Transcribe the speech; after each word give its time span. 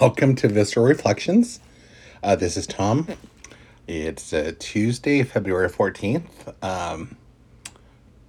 welcome 0.00 0.34
to 0.34 0.48
Visceral 0.48 0.86
Reflections. 0.86 1.60
Uh, 2.22 2.34
this 2.34 2.56
is 2.56 2.66
Tom. 2.66 3.06
It's 3.86 4.32
uh, 4.32 4.52
Tuesday, 4.58 5.22
February 5.22 5.68
14th. 5.68 6.54
Um, 6.64 7.18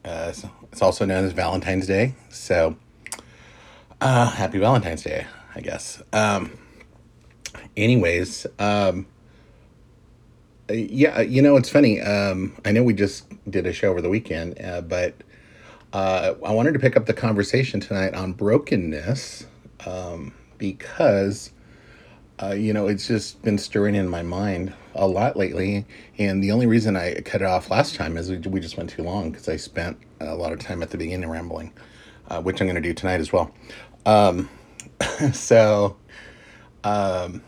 uh, 0.03 0.33
it's 0.69 0.81
also 0.81 1.06
known 1.06 1.23
as 1.23 1.31
Valentine's 1.31 1.88
Day. 1.88 2.13
So 2.29 2.75
uh, 4.01 4.31
happy 4.31 4.59
Valentine's 4.59 5.03
Day, 5.03 5.25
I 5.56 5.62
guess. 5.62 6.03
Um, 6.12 6.57
anyways, 7.77 8.47
um, 8.59 9.07
uh, 10.69 10.74
yeah, 10.74 11.19
uh, 11.19 11.21
you 11.21 11.41
know, 11.41 11.56
it's 11.56 11.69
funny. 11.69 12.01
Um, 12.01 12.59
I 12.65 12.74
know 12.74 12.83
we 12.83 12.94
just 12.94 13.27
did 13.50 13.65
a 13.65 13.71
show 13.71 13.91
over 13.91 14.01
the 14.01 14.09
weekend, 14.09 14.57
but 14.89 15.13
I 15.94 16.33
wanted 16.41 16.74
to 16.74 16.79
pick 16.79 16.97
up 16.97 17.06
the 17.06 17.13
conversation 17.13 17.79
tonight 17.79 18.13
on 18.13 18.33
brokenness 18.33 19.45
um, 19.85 20.33
because 20.57 21.51
uh, 22.41 22.53
you 22.53 22.73
know, 22.73 22.88
it's 22.88 23.07
just 23.07 23.41
been 23.43 23.57
stirring 23.57 23.93
in 23.93 24.09
my 24.09 24.23
mind 24.23 24.73
a 24.95 25.07
lot 25.07 25.38
lately. 25.38 25.85
And 26.17 26.43
the 26.43 26.51
only 26.51 26.65
reason 26.65 26.95
I 26.95 27.21
cut 27.21 27.41
it 27.41 27.45
off 27.45 27.69
last 27.69 27.95
time 27.95 28.17
is 28.17 28.31
we, 28.31 28.38
we 28.38 28.59
just 28.59 28.77
went 28.77 28.89
too 28.89 29.03
long 29.03 29.31
because 29.31 29.47
I 29.47 29.57
spent 29.57 29.97
a 30.19 30.35
lot 30.35 30.51
of 30.51 30.59
time 30.59 30.81
at 30.81 30.89
the 30.89 30.97
beginning 30.97 31.29
rambling, 31.29 31.71
uh, 32.29 32.41
which 32.41 32.59
I'm 32.59 32.67
going 32.67 32.75
to 32.75 32.81
do 32.81 32.93
tonight 32.93 33.19
as 33.19 33.31
well. 33.31 33.53
Um, 34.05 34.49
so, 35.33 35.97
um, 36.83 37.43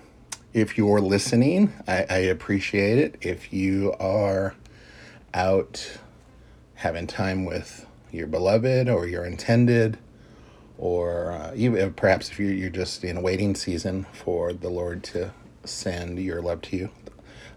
if 0.53 0.77
you're 0.77 1.01
listening, 1.01 1.73
I, 1.87 2.05
I 2.09 2.17
appreciate 2.17 2.99
it. 2.99 3.17
If 3.21 3.51
you 3.51 3.93
are 3.93 4.53
out 5.33 5.97
having 6.75 7.07
time 7.07 7.45
with 7.45 7.87
your 8.11 8.27
beloved 8.27 8.87
or 8.87 9.07
your 9.07 9.25
intended, 9.25 9.97
or 10.83 11.31
uh, 11.31 11.53
even 11.55 11.93
perhaps 11.93 12.29
if 12.29 12.37
you're, 12.37 12.51
you're 12.51 12.69
just 12.69 13.05
in 13.05 13.15
a 13.15 13.21
waiting 13.21 13.55
season 13.55 14.05
for 14.11 14.51
the 14.51 14.67
Lord 14.67 15.01
to 15.05 15.31
send 15.63 16.19
your 16.19 16.41
love 16.41 16.61
to 16.63 16.75
you, 16.75 16.89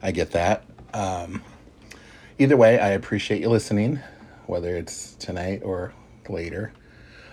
I 0.00 0.12
get 0.12 0.30
that. 0.30 0.64
Um, 0.94 1.42
either 2.38 2.56
way, 2.56 2.78
I 2.78 2.90
appreciate 2.90 3.40
you 3.40 3.48
listening, 3.48 3.98
whether 4.46 4.76
it's 4.76 5.14
tonight 5.16 5.62
or 5.64 5.92
later. 6.28 6.72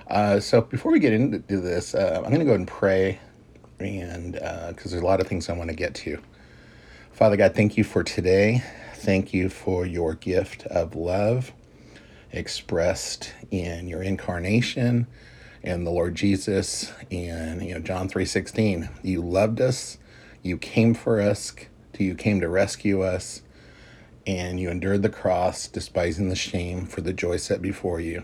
Uh, 0.07 0.39
so 0.39 0.61
before 0.61 0.91
we 0.91 0.97
get 0.97 1.13
into 1.13 1.61
this, 1.61 1.93
uh, 1.93 2.23
I'm 2.25 2.31
going 2.31 2.39
to 2.39 2.45
go 2.45 2.55
and 2.55 2.67
pray, 2.67 3.19
and 3.77 4.33
because 4.33 4.89
there's 4.89 5.03
a 5.03 5.05
lot 5.05 5.21
of 5.21 5.27
things 5.27 5.47
I 5.47 5.53
want 5.53 5.69
to 5.69 5.75
get 5.75 5.93
to. 5.93 6.17
Father 7.11 7.37
God, 7.37 7.53
thank 7.53 7.77
you 7.77 7.83
for 7.83 8.03
today. 8.03 8.63
Thank 8.95 9.31
you 9.31 9.47
for 9.47 9.85
your 9.85 10.15
gift 10.15 10.65
of 10.65 10.95
love 10.95 11.53
expressed 12.31 13.31
in 13.51 13.87
your 13.87 14.01
incarnation 14.01 15.05
and 15.63 15.87
the 15.87 15.91
Lord 15.91 16.15
Jesus 16.15 16.91
and 17.09 17.63
you 17.63 17.73
know 17.73 17.79
John 17.79 18.09
3:16. 18.09 18.89
You 19.01 19.21
loved 19.21 19.61
us, 19.61 19.97
you 20.41 20.57
came 20.57 20.93
for 20.93 21.21
us, 21.21 21.53
you 21.97 22.15
came 22.15 22.41
to 22.41 22.49
rescue 22.49 23.01
us, 23.01 23.41
and 24.27 24.59
you 24.59 24.69
endured 24.69 25.01
the 25.01 25.09
cross, 25.09 25.67
despising 25.67 26.29
the 26.29 26.35
shame 26.35 26.85
for 26.85 27.01
the 27.01 27.13
joy 27.13 27.37
set 27.37 27.61
before 27.61 27.99
you. 27.99 28.23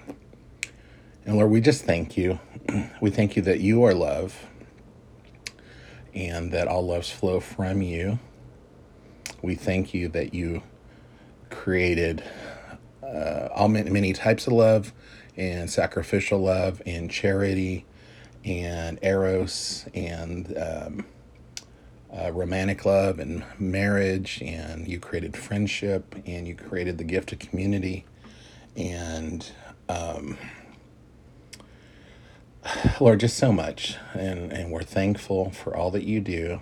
And 1.25 1.37
Lord, 1.37 1.51
we 1.51 1.61
just 1.61 1.85
thank 1.85 2.17
you. 2.17 2.39
We 3.01 3.09
thank 3.11 3.35
you 3.35 3.41
that 3.43 3.61
you 3.61 3.83
are 3.83 3.93
love 3.93 4.47
and 6.13 6.51
that 6.51 6.67
all 6.67 6.85
loves 6.85 7.09
flow 7.09 7.39
from 7.39 7.81
you. 7.81 8.19
We 9.41 9.55
thank 9.55 9.93
you 9.93 10.09
that 10.09 10.33
you 10.33 10.63
created 11.49 12.23
uh, 13.01 13.47
all 13.53 13.69
many, 13.69 13.89
many 13.89 14.13
types 14.13 14.47
of 14.47 14.53
love 14.53 14.93
and 15.39 15.69
sacrificial 15.69 16.39
love 16.39 16.81
and 16.85 17.09
charity 17.09 17.85
and 18.43 18.99
eros 19.01 19.85
and 19.93 20.55
um, 20.57 21.05
uh, 22.13 22.31
romantic 22.31 22.85
love 22.85 23.19
and 23.19 23.43
marriage 23.57 24.41
and 24.43 24.87
you 24.87 24.99
created 24.99 25.37
friendship 25.37 26.15
and 26.25 26.47
you 26.47 26.55
created 26.55 26.97
the 26.97 27.03
gift 27.03 27.31
of 27.31 27.39
community. 27.39 28.05
And 28.75 29.49
um, 29.87 30.37
lord 32.99 33.21
just 33.21 33.37
so 33.37 33.53
much. 33.53 33.95
And, 34.13 34.51
and 34.51 34.71
we're 34.71 34.83
thankful 34.83 35.51
for 35.51 35.75
all 35.75 35.89
that 35.91 36.03
you 36.03 36.19
do 36.19 36.59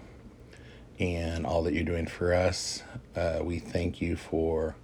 and 0.99 1.45
all 1.45 1.63
that 1.63 1.73
you're 1.73 1.83
doing 1.83 2.05
for 2.05 2.33
us. 2.33 2.83
Uh, 3.15 3.39
we 3.41 3.57
thank 3.57 4.01
you 4.01 4.15
for 4.15 4.75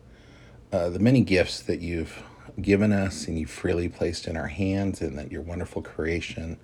uh, 0.72 0.90
the 0.90 1.00
many 1.00 1.22
gifts 1.22 1.62
that 1.62 1.80
you've 1.80 2.24
given 2.62 2.92
us 2.92 3.28
and 3.28 3.40
you've 3.40 3.50
freely 3.50 3.90
placed 3.90 4.28
in 4.28 4.38
our 4.38 4.48
hands, 4.48 5.02
and 5.02 5.18
that 5.18 5.32
your 5.32 5.42
wonderful 5.42 5.82
creation 5.82 6.58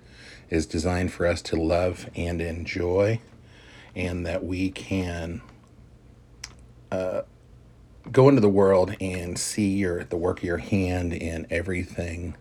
is 0.50 0.66
designed 0.66 1.12
for 1.12 1.26
us 1.26 1.42
to 1.42 1.56
love 1.56 2.10
and 2.14 2.40
enjoy, 2.40 3.20
and 3.94 4.26
that 4.26 4.44
we 4.44 4.70
can 4.70 5.42
go 8.10 8.28
into 8.28 8.40
the 8.40 8.48
world 8.48 8.96
and 9.00 9.38
see 9.38 9.68
your 9.76 10.04
the 10.04 10.16
work 10.16 10.38
of 10.38 10.44
your 10.44 10.58
hand 10.58 11.12
in 11.12 11.46
everything 11.50 12.36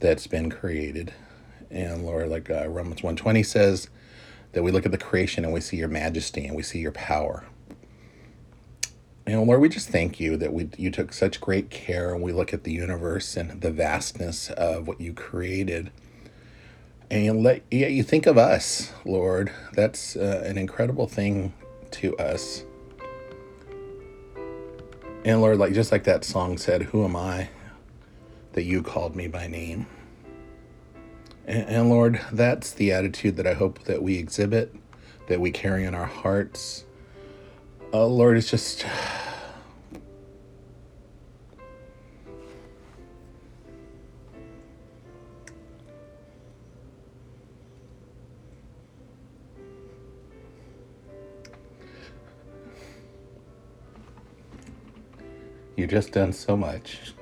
that's 0.00 0.26
been 0.26 0.50
created. 0.50 1.12
And 1.70 2.04
Lord, 2.04 2.28
like 2.28 2.50
uh, 2.50 2.68
Romans 2.68 3.02
120 3.02 3.42
says, 3.42 3.88
that 4.52 4.62
we 4.62 4.70
look 4.70 4.86
at 4.86 4.92
the 4.92 4.98
creation 4.98 5.44
and 5.44 5.52
we 5.52 5.60
see 5.60 5.76
your 5.76 5.88
majesty 5.88 6.46
and 6.46 6.56
we 6.56 6.62
see 6.62 6.78
your 6.78 6.92
power. 6.92 7.44
And 9.26 9.46
Lord, 9.46 9.60
we 9.60 9.70
just 9.70 9.88
thank 9.88 10.20
you 10.20 10.36
that 10.36 10.52
we 10.52 10.68
you 10.76 10.90
took 10.90 11.12
such 11.12 11.40
great 11.40 11.70
care 11.70 12.12
and 12.12 12.22
we 12.22 12.32
look 12.32 12.52
at 12.52 12.64
the 12.64 12.72
universe 12.72 13.36
and 13.36 13.60
the 13.60 13.70
vastness 13.70 14.50
of 14.50 14.86
what 14.86 15.00
you 15.00 15.14
created. 15.14 15.90
And 17.10 17.42
let 17.42 17.62
yeah, 17.70 17.86
you 17.86 18.02
think 18.02 18.26
of 18.26 18.36
us, 18.36 18.92
Lord. 19.04 19.50
That's 19.72 20.14
uh, 20.14 20.42
an 20.44 20.58
incredible 20.58 21.06
thing 21.06 21.54
to 21.92 22.16
us. 22.18 22.64
And 25.24 25.40
Lord, 25.40 25.58
like 25.58 25.72
just 25.72 25.90
like 25.90 26.04
that 26.04 26.22
song 26.24 26.58
said, 26.58 26.82
"Who 26.82 27.04
am 27.04 27.16
I 27.16 27.48
that 28.52 28.64
you 28.64 28.82
called 28.82 29.16
me 29.16 29.26
by 29.26 29.46
name?" 29.46 29.86
And, 31.46 31.68
and 31.68 31.88
Lord, 31.88 32.20
that's 32.30 32.72
the 32.72 32.92
attitude 32.92 33.36
that 33.36 33.46
I 33.46 33.54
hope 33.54 33.84
that 33.84 34.02
we 34.02 34.18
exhibit, 34.18 34.74
that 35.28 35.40
we 35.40 35.50
carry 35.50 35.84
in 35.84 35.94
our 35.94 36.04
hearts. 36.04 36.84
Uh, 37.94 38.06
Lord, 38.06 38.36
it's 38.36 38.50
just 38.50 38.84
You've 55.76 55.90
just 55.90 56.10
done 56.10 56.32
so 56.32 56.56
much. 56.56 57.14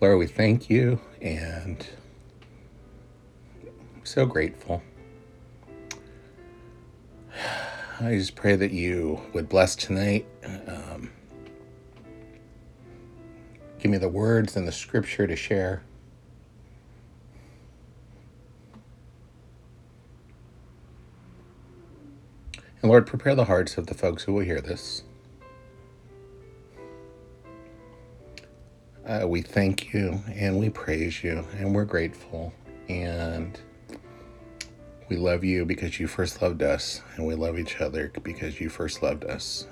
Lord, 0.00 0.18
we 0.18 0.26
thank 0.26 0.70
you 0.70 0.98
and 1.20 1.86
so 4.04 4.24
grateful. 4.24 4.82
I 8.00 8.16
just 8.16 8.34
pray 8.34 8.56
that 8.56 8.72
you 8.72 9.20
would 9.34 9.48
bless 9.48 9.76
tonight. 9.76 10.26
Um, 10.66 11.12
give 13.78 13.90
me 13.90 13.98
the 13.98 14.08
words 14.08 14.56
and 14.56 14.66
the 14.66 14.72
scripture 14.72 15.28
to 15.28 15.36
share. 15.36 15.84
And 22.82 22.90
Lord, 22.90 23.06
prepare 23.06 23.36
the 23.36 23.44
hearts 23.44 23.78
of 23.78 23.86
the 23.86 23.94
folks 23.94 24.24
who 24.24 24.34
will 24.34 24.44
hear 24.44 24.60
this. 24.60 25.04
Uh, 29.06 29.24
we 29.28 29.40
thank 29.40 29.92
you 29.94 30.20
and 30.34 30.58
we 30.58 30.68
praise 30.68 31.22
you 31.22 31.46
and 31.58 31.74
we're 31.74 31.84
grateful 31.84 32.52
and 32.88 33.60
we 35.14 35.20
love 35.20 35.44
you 35.44 35.64
because 35.64 36.00
you 36.00 36.08
first 36.08 36.42
loved 36.42 36.60
us 36.60 37.00
and 37.14 37.24
we 37.24 37.36
love 37.36 37.56
each 37.56 37.80
other 37.80 38.10
because 38.24 38.60
you 38.60 38.68
first 38.68 39.00
loved 39.00 39.24
us. 39.24 39.68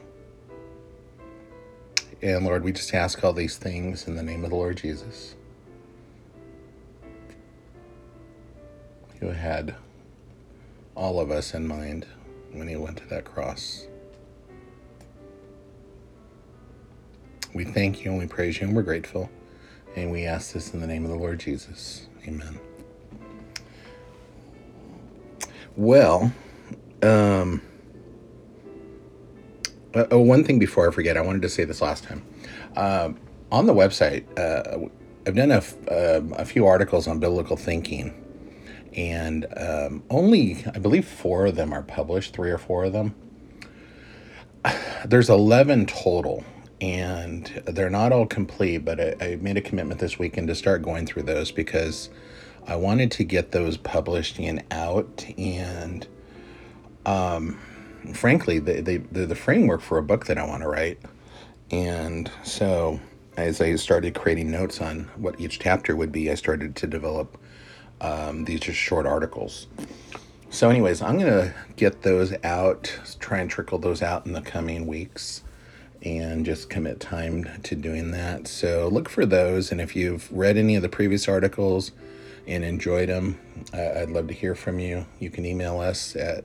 And 2.23 2.45
Lord, 2.45 2.63
we 2.63 2.71
just 2.71 2.95
ask 2.95 3.25
all 3.25 3.33
these 3.33 3.57
things 3.57 4.07
in 4.07 4.15
the 4.15 4.23
name 4.23 4.45
of 4.45 4.51
the 4.51 4.57
Lord 4.57 4.77
Jesus, 4.77 5.35
who 9.19 9.31
had 9.31 9.75
all 10.95 11.19
of 11.19 11.33
us 11.33 11.55
in 11.55 11.67
mind 11.67 12.07
when 12.53 12.69
he 12.69 12.77
went 12.77 12.99
to 12.99 13.07
that 13.09 13.25
cross. 13.25 13.89
We 17.53 17.65
thank 17.65 18.05
you 18.05 18.13
and 18.13 18.21
we 18.21 18.29
praise 18.29 18.61
you 18.61 18.69
and 18.69 18.77
we're 18.77 18.83
grateful. 18.83 19.29
And 19.97 20.13
we 20.13 20.25
ask 20.25 20.53
this 20.53 20.73
in 20.73 20.81
the 20.81 20.87
name 20.87 21.05
of 21.05 21.11
the 21.11 21.19
Lord 21.19 21.41
Jesus. 21.41 22.07
Amen. 22.27 22.61
Well, 25.77 26.33
um, 27.03 27.63
uh, 29.95 30.05
oh, 30.11 30.21
one 30.21 30.45
thing 30.45 30.59
before 30.59 30.87
I 30.87 30.93
forget, 30.93 31.17
I 31.17 31.23
wanted 31.23 31.43
to 31.43 31.49
say 31.49 31.65
this 31.65 31.81
last 31.81 32.05
time. 32.05 32.23
Um, 32.77 33.19
on 33.51 33.67
the 33.67 33.73
website, 33.73 34.25
uh, 34.39 34.89
I've 35.27 35.35
done 35.35 35.51
a, 35.51 35.57
f- 35.57 35.77
um, 35.91 36.35
a 36.37 36.45
few 36.45 36.67
articles 36.67 37.09
on 37.09 37.21
biblical 37.21 37.57
thinking, 37.57 38.13
and 38.95 39.47
um, 39.57 40.03
only, 40.11 40.63
I 40.75 40.79
believe, 40.79 41.07
four 41.07 41.47
of 41.47 41.57
them 41.57 41.73
are 41.73 41.83
published, 41.83 42.35
three 42.35 42.51
or 42.51 42.59
four 42.59 42.85
of 42.85 42.93
them. 42.93 43.15
There's 45.07 45.31
11 45.31 45.87
total, 45.87 46.45
and 46.83 47.63
they're 47.67 47.91
not 47.91 48.13
all 48.13 48.27
complete, 48.27 48.85
but 48.85 49.01
I, 49.01 49.17
I 49.25 49.37
made 49.37 49.57
a 49.57 49.63
commitment 49.63 50.01
this 50.01 50.19
weekend 50.19 50.49
to 50.49 50.55
start 50.55 50.83
going 50.83 51.07
through 51.07 51.23
those 51.23 51.51
because 51.51 52.11
I 52.67 52.77
wanted 52.77 53.11
to 53.13 53.25
get 53.25 53.53
those 53.53 53.77
published 53.77 54.39
and 54.39 54.63
out. 54.71 55.27
And 55.37 56.07
frankly, 58.15 58.59
they, 58.59 58.81
they, 58.81 58.99
they're 58.99 59.27
the 59.27 59.35
framework 59.35 59.81
for 59.81 59.99
a 59.99 60.03
book 60.03 60.27
that 60.27 60.39
I 60.39 60.47
want 60.47 60.63
to 60.63 60.69
write. 60.69 60.99
And 61.71 62.31
so, 62.45 63.01
as 63.37 63.61
I 63.61 63.75
started 63.77 64.15
creating 64.15 64.51
notes 64.51 64.81
on 64.81 65.11
what 65.17 65.41
each 65.41 65.59
chapter 65.59 65.97
would 65.97 66.13
be, 66.13 66.31
I 66.31 66.35
started 66.35 66.77
to 66.77 66.87
develop 66.87 67.39
um, 68.01 68.45
these 68.45 68.61
just 68.61 68.79
short 68.79 69.07
articles. 69.07 69.67
So, 70.51 70.69
anyways, 70.69 71.01
I'm 71.01 71.19
going 71.19 71.33
to 71.33 71.55
get 71.77 72.03
those 72.03 72.35
out, 72.45 72.95
try 73.21 73.39
and 73.39 73.51
trickle 73.51 73.79
those 73.79 74.03
out 74.03 74.27
in 74.27 74.33
the 74.33 74.43
coming 74.43 74.87
weeks 74.87 75.43
and 76.05 76.45
just 76.45 76.69
commit 76.69 77.01
time 77.01 77.49
to 77.63 77.75
doing 77.75 78.11
that. 78.11 78.49
So 78.49 78.89
look 78.89 79.09
for 79.09 79.25
those. 79.25 79.71
And 79.71 79.81
if 79.81 79.95
you've 79.95 80.31
read 80.33 80.57
any 80.57 80.77
of 80.77 80.83
the 80.83 80.89
previous 80.89 81.29
articles 81.29 81.93
and 82.47 82.65
enjoyed 82.65 83.09
them, 83.09 83.39
uh, 83.73 84.01
I'd 84.01 84.11
love 84.11 84.29
to 84.29 84.35
hear 84.35 84.55
from 84.55 84.79
you. 84.79 85.07
You 85.19 85.31
can 85.31 85.45
email 85.45 85.81
us 85.81 86.17
at 86.17 86.45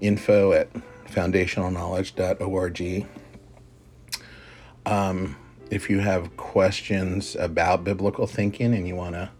info 0.00 0.52
at 0.52 0.68
foundationalknowledge.org. 1.08 3.06
Um, 4.86 5.36
if 5.70 5.90
you 5.90 5.98
have 5.98 6.36
questions 6.36 7.34
about 7.36 7.84
biblical 7.84 8.26
thinking 8.26 8.74
and 8.74 8.86
you 8.86 8.94
want 8.94 9.14
to 9.14 9.30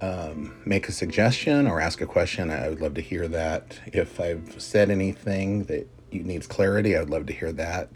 um, 0.00 0.54
make 0.64 0.88
a 0.88 0.92
suggestion 0.92 1.66
or 1.66 1.80
ask 1.80 2.00
a 2.00 2.06
question, 2.06 2.50
I 2.50 2.68
would 2.68 2.80
love 2.80 2.94
to 2.94 3.00
hear 3.00 3.28
that. 3.28 3.78
If 3.86 4.20
I've 4.20 4.60
said 4.60 4.90
anything 4.90 5.64
that 5.64 5.88
needs 6.12 6.46
clarity, 6.46 6.96
I 6.96 7.00
would 7.00 7.10
love 7.10 7.26
to 7.26 7.32
hear 7.32 7.52
that. 7.52 7.90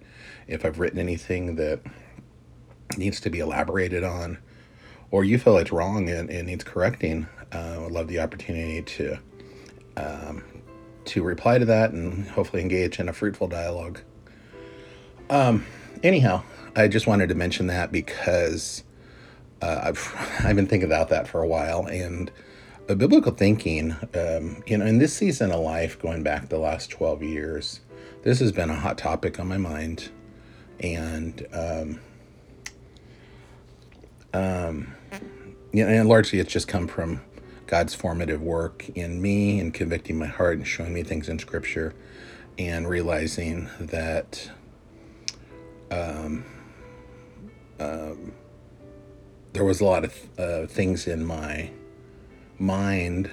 If 0.46 0.64
I've 0.64 0.78
written 0.78 0.98
anything 0.98 1.56
that 1.56 1.80
needs 2.96 3.20
to 3.20 3.30
be 3.30 3.38
elaborated 3.38 4.04
on, 4.04 4.38
or 5.14 5.22
you 5.22 5.38
feel 5.38 5.58
it's 5.58 5.70
wrong 5.70 6.10
and 6.10 6.28
it 6.28 6.42
needs 6.42 6.64
correcting, 6.64 7.28
uh, 7.52 7.74
I 7.76 7.78
would 7.78 7.92
love 7.92 8.08
the 8.08 8.18
opportunity 8.18 8.82
to 8.82 9.16
um, 9.96 10.42
to 11.04 11.22
reply 11.22 11.56
to 11.58 11.64
that 11.66 11.92
and 11.92 12.26
hopefully 12.30 12.60
engage 12.60 12.98
in 12.98 13.08
a 13.08 13.12
fruitful 13.12 13.46
dialogue. 13.46 14.00
Um, 15.30 15.66
anyhow, 16.02 16.42
I 16.74 16.88
just 16.88 17.06
wanted 17.06 17.28
to 17.28 17.36
mention 17.36 17.68
that 17.68 17.92
because 17.92 18.82
uh, 19.62 19.82
I've 19.84 20.40
I've 20.44 20.56
been 20.56 20.66
thinking 20.66 20.88
about 20.88 21.10
that 21.10 21.28
for 21.28 21.40
a 21.40 21.46
while 21.46 21.86
and 21.86 22.32
a 22.88 22.96
biblical 22.96 23.30
thinking, 23.30 23.92
um, 24.16 24.64
you 24.66 24.76
know, 24.76 24.84
in 24.84 24.98
this 24.98 25.14
season 25.14 25.52
of 25.52 25.60
life, 25.60 25.96
going 25.96 26.24
back 26.24 26.48
the 26.48 26.58
last 26.58 26.90
twelve 26.90 27.22
years, 27.22 27.82
this 28.24 28.40
has 28.40 28.50
been 28.50 28.68
a 28.68 28.74
hot 28.74 28.98
topic 28.98 29.38
on 29.38 29.46
my 29.46 29.58
mind, 29.58 30.08
and 30.80 31.46
um, 31.52 32.00
um, 34.32 34.93
you 35.74 35.84
know, 35.84 35.90
and 35.90 36.08
largely 36.08 36.38
it's 36.38 36.52
just 36.52 36.68
come 36.68 36.88
from 36.88 37.20
God's 37.66 37.94
formative 37.94 38.40
work 38.40 38.88
in 38.94 39.20
me 39.20 39.60
and 39.60 39.74
convicting 39.74 40.18
my 40.18 40.26
heart 40.26 40.56
and 40.56 40.66
showing 40.66 40.94
me 40.94 41.02
things 41.02 41.28
in 41.28 41.38
Scripture, 41.38 41.94
and 42.58 42.88
realizing 42.88 43.68
that. 43.80 44.50
Um, 45.90 46.44
um, 47.78 48.32
there 49.52 49.64
was 49.64 49.80
a 49.80 49.84
lot 49.84 50.04
of 50.04 50.28
uh, 50.38 50.66
things 50.66 51.06
in 51.06 51.24
my 51.24 51.70
mind 52.58 53.30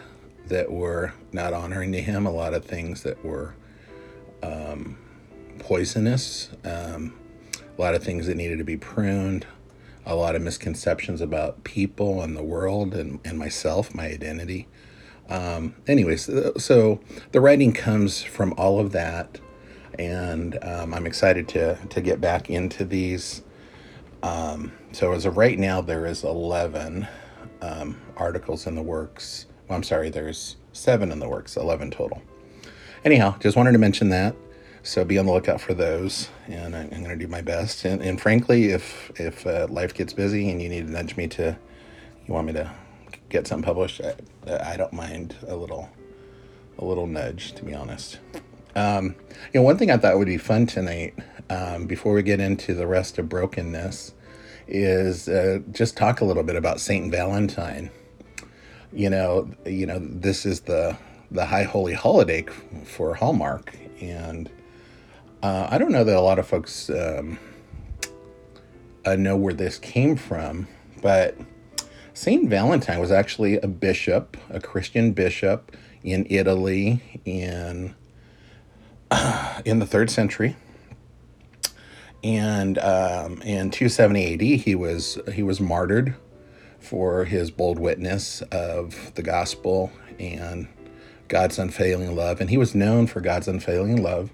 that 0.47 0.71
were 0.71 1.13
not 1.31 1.53
honoring 1.53 1.91
to 1.93 2.01
him, 2.01 2.25
a 2.25 2.31
lot 2.31 2.53
of 2.53 2.65
things 2.65 3.03
that 3.03 3.23
were 3.25 3.55
um, 4.43 4.97
poisonous, 5.59 6.49
um, 6.63 7.13
a 7.77 7.81
lot 7.81 7.95
of 7.95 8.03
things 8.03 8.27
that 8.27 8.35
needed 8.35 8.57
to 8.59 8.63
be 8.63 8.77
pruned, 8.77 9.47
a 10.05 10.15
lot 10.15 10.35
of 10.35 10.41
misconceptions 10.41 11.21
about 11.21 11.63
people 11.63 12.21
and 12.21 12.35
the 12.35 12.43
world 12.43 12.93
and, 12.93 13.19
and 13.23 13.37
myself, 13.37 13.93
my 13.93 14.07
identity. 14.07 14.67
Um, 15.29 15.75
anyways, 15.87 16.29
so 16.57 16.99
the 17.31 17.39
writing 17.39 17.73
comes 17.73 18.21
from 18.21 18.53
all 18.57 18.79
of 18.79 18.91
that, 18.91 19.39
and 19.97 20.57
um, 20.63 20.93
I'm 20.93 21.05
excited 21.05 21.47
to 21.49 21.75
to 21.75 22.01
get 22.01 22.19
back 22.19 22.49
into 22.49 22.83
these. 22.83 23.43
Um, 24.23 24.73
so 24.91 25.13
as 25.13 25.25
of 25.25 25.37
right 25.37 25.57
now, 25.57 25.81
there 25.81 26.05
is 26.05 26.23
11 26.23 27.07
um, 27.61 27.99
articles 28.17 28.67
in 28.67 28.75
the 28.75 28.81
works. 28.81 29.45
Well, 29.67 29.77
I'm 29.77 29.83
sorry, 29.83 30.09
there's 30.09 30.57
seven 30.73 31.11
in 31.11 31.19
the 31.19 31.29
works, 31.29 31.55
11 31.55 31.91
total. 31.91 32.21
Anyhow, 33.05 33.35
just 33.39 33.55
wanted 33.55 33.71
to 33.71 33.77
mention 33.77 34.09
that. 34.09 34.35
So 34.83 35.05
be 35.05 35.19
on 35.19 35.27
the 35.27 35.31
lookout 35.31 35.61
for 35.61 35.75
those, 35.75 36.29
and 36.47 36.75
I'm, 36.75 36.89
going 36.89 37.09
to 37.09 37.15
do 37.15 37.27
my 37.27 37.41
best. 37.41 37.85
And, 37.85 38.01
and 38.01 38.19
frankly, 38.19 38.71
if 38.71 39.11
if 39.15 39.45
uh, 39.45 39.67
life 39.69 39.93
gets 39.93 40.11
busy 40.11 40.49
and 40.49 40.61
you 40.61 40.69
need 40.69 40.87
to 40.87 40.91
nudge 40.91 41.15
me 41.15 41.27
to, 41.29 41.55
you 42.25 42.33
want 42.33 42.47
me 42.47 42.53
to 42.53 42.71
get 43.29 43.45
something 43.45 43.63
published, 43.63 44.01
I, 44.47 44.73
I 44.73 44.77
don't 44.77 44.93
mind 44.93 45.35
a 45.47 45.55
little, 45.55 45.87
a 46.79 46.85
little 46.85 47.05
nudge, 47.05 47.53
to 47.53 47.63
be 47.63 47.75
honest. 47.75 48.19
Um, 48.75 49.15
you 49.53 49.59
know, 49.59 49.61
one 49.61 49.77
thing 49.77 49.91
I 49.91 49.97
thought 49.97 50.17
would 50.17 50.25
be 50.25 50.37
fun 50.37 50.65
tonight, 50.65 51.13
um, 51.49 51.85
before 51.85 52.13
we 52.13 52.23
get 52.23 52.39
into 52.39 52.73
the 52.73 52.87
rest 52.87 53.19
of 53.19 53.29
brokenness, 53.29 54.15
is 54.67 55.29
uh, 55.29 55.59
just 55.71 55.95
talk 55.95 56.21
a 56.21 56.25
little 56.25 56.43
bit 56.43 56.55
about 56.55 56.79
Saint 56.79 57.11
Valentine. 57.11 57.91
You 58.93 59.11
know, 59.11 59.49
you 59.65 59.85
know, 59.85 59.99
this 59.99 60.45
is 60.45 60.61
the 60.61 60.97
the 61.29 61.45
high 61.45 61.63
holy 61.63 61.93
holiday 61.93 62.45
for 62.83 63.13
Hallmark, 63.13 63.73
and 64.01 64.49
uh, 65.43 65.67
I 65.69 65.77
don't 65.77 65.91
know 65.91 66.03
that 66.03 66.15
a 66.15 66.21
lot 66.21 66.39
of 66.39 66.47
folks 66.47 66.89
um, 66.89 67.39
uh, 69.05 69.15
know 69.15 69.35
where 69.35 69.53
this 69.53 69.79
came 69.79 70.15
from, 70.15 70.67
but 71.01 71.35
Saint 72.13 72.49
Valentine 72.49 72.99
was 72.99 73.11
actually 73.11 73.57
a 73.57 73.67
bishop, 73.67 74.37
a 74.49 74.59
Christian 74.59 75.13
bishop 75.13 75.75
in 76.03 76.27
Italy 76.29 77.21
in 77.25 77.95
in 79.65 79.79
the 79.79 79.85
third 79.85 80.09
century. 80.09 80.55
And 82.23 82.77
um, 82.77 83.41
in 83.41 83.71
270 83.71 84.33
AD, 84.33 84.41
he 84.41 84.75
was 84.75 85.17
he 85.33 85.41
was 85.41 85.59
martyred 85.59 86.15
for 86.79 87.25
his 87.25 87.49
bold 87.49 87.79
witness 87.79 88.41
of 88.51 89.13
the 89.15 89.23
gospel 89.23 89.91
and 90.19 90.67
God's 91.27 91.57
unfailing 91.57 92.15
love, 92.15 92.41
and 92.41 92.49
he 92.49 92.57
was 92.57 92.75
known 92.75 93.07
for 93.07 93.21
God's 93.21 93.47
unfailing 93.47 94.03
love 94.03 94.29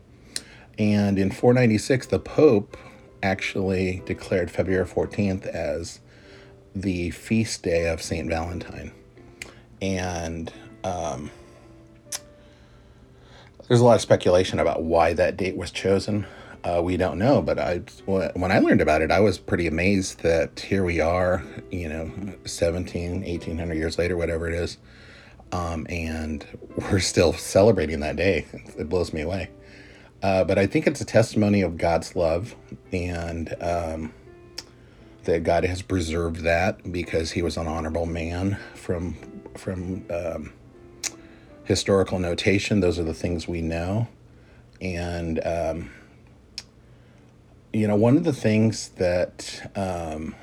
and 0.78 1.18
in 1.18 1.32
496, 1.32 2.08
the 2.08 2.20
Pope 2.20 2.78
actually 3.24 4.04
declared 4.06 4.52
February 4.52 4.86
14th 4.86 5.46
as 5.48 6.00
the 6.76 7.10
feast 7.12 7.64
day 7.64 7.88
of 7.88 8.02
St. 8.02 8.30
Valentine. 8.30 8.92
And 9.82 10.52
um, 10.84 11.32
there's 13.68 13.80
a 13.80 13.86
lot 13.86 13.96
of 13.96 14.02
speculation 14.02 14.60
about 14.60 14.84
why 14.84 15.14
that 15.14 15.38
date 15.38 15.58
was 15.58 15.72
chosen. 15.72 16.26
Uh, 16.64 16.82
we 16.84 16.98
don't 16.98 17.18
know, 17.18 17.42
but 17.42 17.60
I 17.60 17.78
when 18.06 18.52
I 18.52 18.60
learned 18.60 18.82
about 18.82 19.02
it, 19.02 19.12
I 19.12 19.20
was 19.20 19.38
pretty 19.38 19.68
amazed 19.68 20.22
that 20.22 20.60
here 20.60 20.84
we 20.84 21.00
are, 21.00 21.44
you 21.72 21.88
know, 21.88 22.12
17, 22.46 23.22
1800 23.22 23.76
years 23.76 23.98
later, 23.98 24.18
whatever 24.18 24.48
it 24.48 24.54
is, 24.54 24.78
um, 25.52 25.86
and 25.90 26.46
we're 26.92 27.00
still 27.00 27.32
celebrating 27.34 28.00
that 28.02 28.16
day. 28.16 28.46
It 28.78 28.90
blows 28.90 29.14
me 29.14 29.22
away. 29.22 29.50
Uh, 30.22 30.44
but 30.44 30.58
I 30.58 30.66
think 30.66 30.88
it's 30.88 31.02
a 31.02 31.06
testimony 31.06 31.62
of 31.62 31.78
God's 31.78 32.16
love 32.16 32.56
and 32.92 33.54
um, 33.62 34.14
that 35.24 35.44
God 35.44 35.64
has 35.64 35.82
preserved 35.82 36.38
that 36.38 36.92
because 36.92 37.32
he 37.32 37.42
was 37.42 37.58
an 37.58 37.68
honorable 37.68 38.06
man 38.06 38.58
from 38.74 39.16
from 39.56 40.06
um, 40.10 40.54
historical 41.66 42.18
notation. 42.18 42.80
Those 42.80 42.98
are 42.98 43.04
the 43.04 43.14
things 43.14 43.48
we 43.48 43.62
know, 43.62 44.08
and 44.82 45.40
um, 45.46 45.92
you 47.72 47.88
know 47.88 47.96
one 47.96 48.18
of 48.18 48.24
the 48.24 48.34
things 48.34 48.90
that 48.90 49.72
um, 49.76 50.34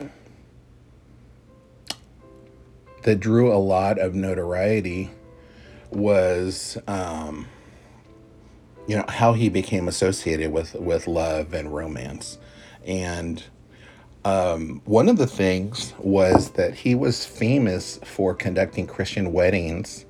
that 3.02 3.20
drew 3.20 3.52
a 3.52 3.58
lot 3.58 3.98
of 3.98 4.14
notoriety 4.14 5.10
was 5.90 6.78
um, 6.86 7.46
you 8.86 8.96
know 8.96 9.04
how 9.08 9.32
he 9.32 9.48
became 9.48 9.88
associated 9.88 10.52
with 10.52 10.74
with 10.74 11.06
love 11.06 11.54
and 11.54 11.74
romance. 11.74 12.38
And 12.86 13.42
um, 14.24 14.82
one 14.84 15.08
of 15.08 15.16
the 15.16 15.26
things 15.26 15.94
was 15.98 16.50
that 16.52 16.74
he 16.74 16.94
was 16.94 17.24
famous 17.24 17.98
for 18.04 18.34
conducting 18.34 18.86
christian 18.86 19.32
weddings 19.32 20.04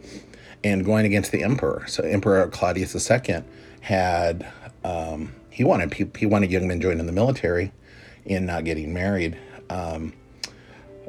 and 0.63 0.85
going 0.85 1.05
against 1.05 1.33
the 1.33 1.43
emperor. 1.43 1.85
So 1.87 2.03
emperor 2.05 2.47
claudius 2.49 3.11
ii 3.11 3.43
had 3.81 4.51
um, 4.83 5.35
he 5.51 5.63
wanted 5.65 6.17
he 6.17 6.27
wanted 6.27 6.51
young 6.51 6.67
men 6.67 6.81
joining 6.81 7.07
the 7.07 7.13
military 7.13 7.73
and 8.27 8.47
not 8.47 8.65
getting 8.65 8.93
married 8.93 9.39
um, 9.71 10.13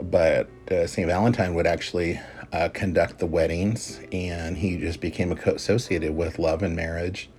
but 0.02 0.50
uh, 0.72 0.86
st 0.86 1.08
valentine 1.08 1.56
would 1.56 1.66
actually 1.66 2.20
uh, 2.54 2.70
conduct 2.70 3.20
the 3.20 3.26
weddings 3.26 4.00
and 4.12 4.58
he 4.58 4.78
just 4.78 5.02
became 5.02 5.32
associated 5.32 6.16
with 6.16 6.38
love 6.38 6.62
and 6.62 6.76
marriage 6.76 7.30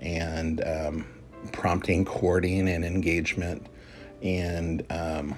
and 0.00 0.62
um, 0.64 1.06
prompting 1.52 2.04
courting 2.04 2.68
and 2.68 2.84
engagement 2.84 3.66
and 4.22 4.84
um, 4.90 5.34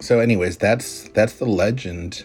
so 0.00 0.20
anyways 0.20 0.56
that's 0.56 1.08
that's 1.10 1.34
the 1.34 1.46
legend 1.46 2.24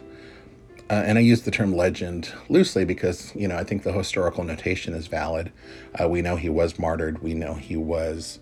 uh, 0.89 1.03
and 1.05 1.19
I 1.19 1.21
use 1.21 1.43
the 1.43 1.51
term 1.51 1.75
legend 1.75 2.31
loosely 2.49 2.83
because 2.83 3.33
you 3.35 3.47
know 3.47 3.55
I 3.55 3.63
think 3.63 3.83
the 3.83 3.93
historical 3.93 4.43
notation 4.43 4.95
is 4.95 5.05
valid. 5.05 5.51
Uh, 5.99 6.09
we 6.09 6.23
know 6.23 6.35
he 6.35 6.49
was 6.49 6.79
martyred. 6.79 7.21
We 7.21 7.35
know 7.35 7.53
he 7.53 7.75
was 7.75 8.39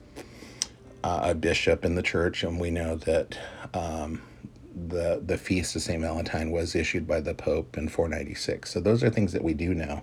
uh, 1.04 1.20
a 1.24 1.36
bishop 1.36 1.84
in 1.84 1.96
the 1.96 2.02
church, 2.02 2.44
and 2.44 2.58
we 2.58 2.72
know 2.72 2.96
that 2.96 3.38
um, 3.74 4.22
the 4.74 5.22
the 5.26 5.38
feast 5.38 5.76
of 5.76 5.82
Saint 5.82 6.02
Valentine 6.02 6.52
was 6.52 6.74
issued 6.74 7.06
by 7.06 7.20
the 7.20 7.34
Pope 7.34 7.78
in 7.78 7.90
496. 7.90 8.72
So 8.72 8.80
those 8.80 9.04
are 9.04 9.10
things 9.10 9.34
that 9.34 9.44
we 9.44 9.54
do 9.54 9.74
know. 9.74 10.02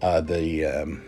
Uh, 0.00 0.20
the 0.20 0.64
um, 0.64 1.02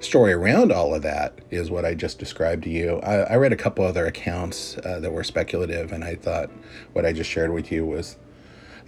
story 0.00 0.32
around 0.32 0.72
all 0.72 0.94
of 0.94 1.02
that 1.02 1.38
is 1.50 1.70
what 1.70 1.84
I 1.84 1.94
just 1.94 2.18
described 2.18 2.64
to 2.64 2.70
you. 2.70 2.98
I, 3.00 3.16
I 3.20 3.36
read 3.36 3.52
a 3.52 3.56
couple 3.56 3.84
other 3.84 4.06
accounts 4.06 4.78
uh, 4.78 5.00
that 5.00 5.12
were 5.12 5.24
speculative, 5.24 5.92
and 5.92 6.02
I 6.02 6.16
thought 6.16 6.50
what 6.92 7.04
I 7.04 7.12
just 7.12 7.30
shared 7.30 7.52
with 7.52 7.70
you 7.70 7.84
was 7.84 8.16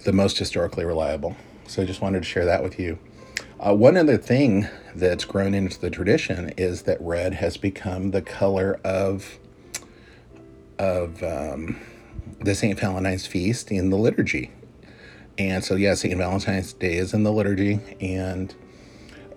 the 0.04 0.12
most 0.12 0.38
historically 0.38 0.85
reliable. 0.85 1.37
So 1.66 1.83
I 1.83 1.85
just 1.85 2.00
wanted 2.00 2.23
to 2.23 2.28
share 2.28 2.45
that 2.45 2.62
with 2.62 2.78
you. 2.78 2.99
Uh, 3.61 3.75
one 3.75 3.97
other 3.97 4.19
thing 4.19 4.66
that's 4.95 5.25
grown 5.25 5.54
into 5.54 5.81
the 5.81 5.90
tradition 5.90 6.50
is 6.57 6.83
that 6.83 7.00
red 7.00 7.35
has 7.35 7.57
become 7.57 8.11
the 8.11 8.23
color 8.23 8.81
of 8.85 9.38
of 10.78 11.23
um, 11.23 11.78
the 12.40 12.54
St. 12.54 12.78
Valentine's 12.78 13.26
feast 13.26 13.71
in 13.71 13.90
the 13.90 13.97
liturgy. 13.97 14.50
And 15.38 15.64
so, 15.64 15.76
yeah, 15.76 15.95
St. 15.95 16.16
Valentine's 16.16 16.73
Day 16.73 16.97
is 16.97 17.14
in 17.14 17.23
the 17.23 17.33
liturgy. 17.33 17.81
And 18.00 18.54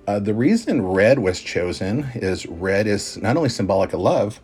uh, 0.08 0.20
the 0.20 0.34
reason 0.34 0.82
red 0.82 1.20
was 1.20 1.42
chosen 1.42 2.10
is 2.16 2.46
red 2.46 2.88
is 2.88 3.18
not 3.18 3.38
only 3.38 3.50
symbolic 3.50 3.94
of 3.94 4.00
love, 4.00 4.40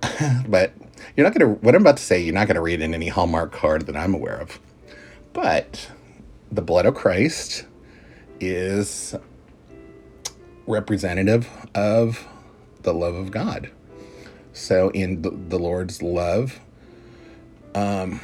but 0.48 0.72
you're 1.16 1.24
not 1.24 1.36
going 1.36 1.54
to, 1.54 1.60
what 1.64 1.74
I'm 1.74 1.82
about 1.82 1.96
to 1.96 2.02
say, 2.02 2.22
you're 2.22 2.34
not 2.34 2.46
going 2.46 2.56
to 2.56 2.60
read 2.60 2.80
in 2.80 2.94
any 2.94 3.08
Hallmark 3.08 3.52
card 3.52 3.86
that 3.86 3.96
I'm 3.96 4.14
aware 4.14 4.38
of. 4.40 4.58
But 5.32 5.90
the 6.50 6.62
blood 6.62 6.86
of 6.86 6.94
Christ 6.94 7.66
is 8.40 9.14
representative 10.66 11.48
of 11.74 12.26
the 12.82 12.92
love 12.92 13.14
of 13.14 13.30
God. 13.30 13.70
So, 14.52 14.90
in 14.90 15.22
the, 15.22 15.30
the 15.30 15.58
Lord's 15.58 16.02
love, 16.02 16.58
um, 17.74 18.20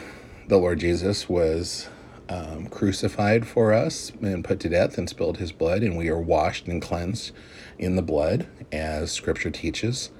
the 0.48 0.56
Lord 0.56 0.80
Jesus 0.80 1.28
was 1.28 1.88
um, 2.28 2.66
crucified 2.66 3.46
for 3.46 3.72
us 3.72 4.10
and 4.22 4.44
put 4.44 4.60
to 4.60 4.68
death 4.68 4.98
and 4.98 5.08
spilled 5.08 5.38
his 5.38 5.52
blood, 5.52 5.82
and 5.82 5.96
we 5.96 6.08
are 6.08 6.20
washed 6.20 6.66
and 6.66 6.80
cleansed 6.80 7.32
in 7.78 7.96
the 7.96 8.02
blood, 8.02 8.46
as 8.72 9.12
scripture 9.12 9.50
teaches. 9.50 10.10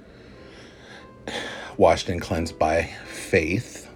Washed 1.77 2.09
and 2.09 2.21
cleansed 2.21 2.57
by 2.59 2.83
faith. 3.07 3.89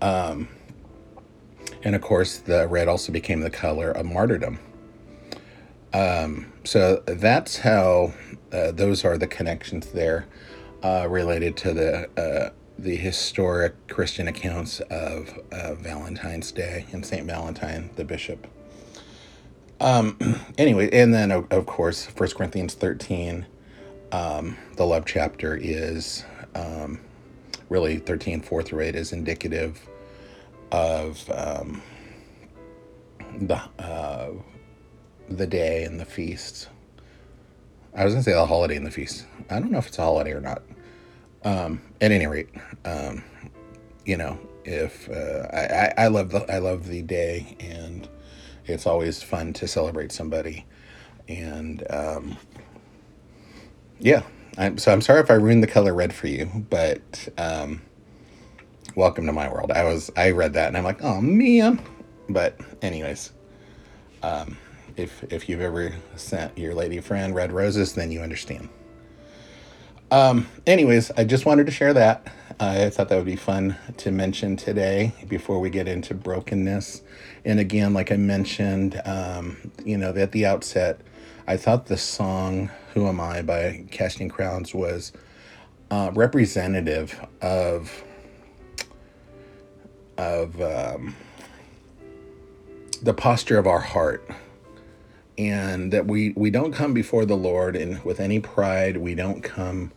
Um, 0.00 0.48
and 1.82 1.94
of 1.94 2.02
course, 2.02 2.38
the 2.38 2.66
red 2.66 2.88
also 2.88 3.12
became 3.12 3.40
the 3.40 3.50
color 3.50 3.90
of 3.90 4.06
martyrdom. 4.06 4.58
Um, 5.92 6.52
so 6.64 7.02
that's 7.06 7.58
how 7.58 8.12
uh, 8.52 8.72
those 8.72 9.04
are 9.04 9.16
the 9.16 9.26
connections 9.26 9.92
there 9.92 10.26
uh, 10.82 11.06
related 11.08 11.56
to 11.58 11.72
the 11.72 12.20
uh, 12.20 12.50
the 12.78 12.96
historic 12.96 13.86
Christian 13.88 14.28
accounts 14.28 14.80
of 14.80 15.38
uh, 15.52 15.74
Valentine's 15.74 16.52
Day 16.52 16.86
and 16.92 17.04
Saint 17.04 17.26
Valentine, 17.26 17.90
the 17.96 18.04
bishop. 18.04 18.46
Um, 19.80 20.16
anyway, 20.58 20.90
and 20.92 21.12
then 21.12 21.30
of, 21.30 21.50
of 21.50 21.66
course, 21.66 22.06
First 22.06 22.36
Corinthians 22.36 22.74
thirteen, 22.74 23.46
um, 24.12 24.56
the 24.76 24.86
love 24.86 25.04
chapter 25.06 25.56
is 25.56 26.24
um, 26.54 27.00
really 27.68 27.98
13, 27.98 28.40
4 28.42 28.62
through 28.62 28.80
eight 28.80 28.94
is 28.94 29.12
indicative 29.12 29.88
of 30.70 31.28
um, 31.30 31.82
the 33.40 33.60
uh, 33.78 34.30
the 35.28 35.46
day 35.46 35.84
and 35.84 35.98
the 35.98 36.04
feast. 36.04 36.68
I 37.96 38.04
was 38.04 38.14
gonna 38.14 38.24
say 38.24 38.32
the 38.32 38.46
holiday 38.46 38.76
and 38.76 38.86
the 38.86 38.90
feast. 38.90 39.26
I 39.50 39.58
don't 39.58 39.70
know 39.70 39.78
if 39.78 39.88
it's 39.88 39.98
a 39.98 40.02
holiday 40.02 40.32
or 40.32 40.40
not. 40.40 40.62
Um, 41.44 41.80
at 42.04 42.12
any 42.12 42.26
rate, 42.26 42.50
um, 42.84 43.24
you 44.04 44.16
know, 44.16 44.38
if 44.64 45.08
uh, 45.08 45.48
I, 45.52 46.04
I 46.04 46.08
love 46.08 46.30
the 46.30 46.50
I 46.52 46.58
love 46.58 46.86
the 46.86 47.02
day, 47.02 47.56
and 47.60 48.08
it's 48.66 48.86
always 48.86 49.22
fun 49.22 49.52
to 49.54 49.68
celebrate 49.68 50.12
somebody, 50.12 50.66
and 51.28 51.84
um, 51.90 52.36
yeah. 53.98 54.22
I'm, 54.56 54.78
so 54.78 54.92
I'm 54.92 55.00
sorry 55.00 55.20
if 55.20 55.32
I 55.32 55.34
ruined 55.34 55.64
the 55.64 55.68
color 55.68 55.92
red 55.94 56.14
for 56.14 56.28
you, 56.28 56.46
but 56.70 57.28
um, 57.38 57.82
welcome 58.94 59.26
to 59.26 59.32
my 59.32 59.48
world. 59.52 59.72
I 59.72 59.84
was 59.84 60.12
I 60.16 60.30
read 60.30 60.52
that 60.52 60.68
and 60.68 60.76
I'm 60.76 60.84
like, 60.84 61.02
oh 61.02 61.20
man. 61.20 61.82
But 62.28 62.60
anyways, 62.80 63.32
um, 64.22 64.56
if 64.96 65.24
if 65.32 65.48
you've 65.48 65.60
ever 65.60 65.92
sent 66.16 66.56
your 66.56 66.74
lady 66.74 67.00
friend 67.00 67.34
red 67.34 67.52
roses, 67.52 67.94
then 67.94 68.12
you 68.12 68.20
understand. 68.20 68.68
Um, 70.14 70.46
anyways, 70.64 71.10
I 71.16 71.24
just 71.24 71.44
wanted 71.44 71.66
to 71.66 71.72
share 71.72 71.92
that. 71.92 72.32
I 72.60 72.88
thought 72.88 73.08
that 73.08 73.16
would 73.16 73.24
be 73.24 73.34
fun 73.34 73.76
to 73.96 74.12
mention 74.12 74.56
today 74.56 75.12
before 75.26 75.58
we 75.58 75.70
get 75.70 75.88
into 75.88 76.14
brokenness. 76.14 77.02
And 77.44 77.58
again, 77.58 77.94
like 77.94 78.12
I 78.12 78.16
mentioned, 78.16 79.02
um, 79.06 79.72
you 79.84 79.98
know, 79.98 80.14
at 80.14 80.30
the 80.30 80.46
outset, 80.46 81.00
I 81.48 81.56
thought 81.56 81.86
the 81.86 81.96
song 81.96 82.70
"Who 82.92 83.08
Am 83.08 83.18
I" 83.18 83.42
by 83.42 83.86
Casting 83.90 84.28
Crowns 84.28 84.72
was 84.72 85.12
uh, 85.90 86.12
representative 86.14 87.20
of 87.42 88.04
of 90.16 90.60
um, 90.62 91.16
the 93.02 93.14
posture 93.14 93.58
of 93.58 93.66
our 93.66 93.80
heart 93.80 94.30
and 95.36 95.92
that 95.92 96.06
we 96.06 96.32
we 96.36 96.50
don't 96.50 96.72
come 96.72 96.94
before 96.94 97.24
the 97.24 97.36
lord 97.36 97.74
and 97.74 98.00
with 98.04 98.20
any 98.20 98.38
pride 98.38 98.96
we 98.96 99.16
don't 99.16 99.42
come 99.42 99.90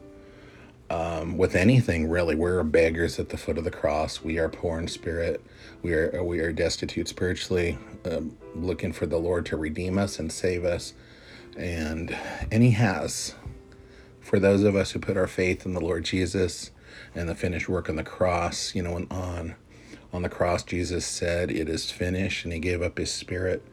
um, 0.90 1.38
with 1.38 1.56
anything 1.56 2.10
really 2.10 2.36
we're 2.36 2.64
beggars 2.64 3.20
at 3.20 3.30
the 3.30 3.38
foot 3.38 3.58
of 3.58 3.64
the 3.64 3.72
cross 3.72 4.24
we 4.24 4.38
are 4.40 4.50
poor 4.50 4.80
in 4.80 4.88
spirit 4.88 5.44
we 5.82 5.94
are 5.94 6.24
we 6.24 6.40
are 6.40 6.52
destitute 6.52 7.08
spiritually 7.08 7.78
um, 8.06 8.38
looking 8.56 8.92
for 8.92 9.06
the 9.06 9.18
lord 9.18 9.46
to 9.46 9.58
redeem 9.58 9.98
us 9.98 10.20
and 10.20 10.32
save 10.32 10.64
us 10.64 10.94
and 11.58 12.16
and 12.52 12.64
he 12.64 12.72
has 12.72 13.36
for 14.22 14.40
those 14.40 14.64
of 14.64 14.76
us 14.76 14.92
who 14.92 15.00
put 15.00 15.18
our 15.18 15.28
faith 15.28 15.66
in 15.66 15.74
the 15.74 15.82
lord 15.82 16.06
jesus 16.06 16.72
and 17.16 17.28
the 17.28 17.36
finished 17.36 17.68
work 17.68 17.90
on 17.90 17.96
the 17.96 18.04
cross 18.04 18.74
you 18.74 18.82
know 18.82 18.96
on 19.12 19.56
on 20.14 20.22
the 20.22 20.30
cross, 20.30 20.64
Jesus 20.64 21.06
said, 21.06 21.52
It 21.52 21.70
is 21.70 21.92
finished, 21.92 22.46
and 22.46 22.54
he 22.54 22.60
gave 22.60 22.82
up 22.82 22.98
his 22.98 23.12
spirit. 23.12 23.64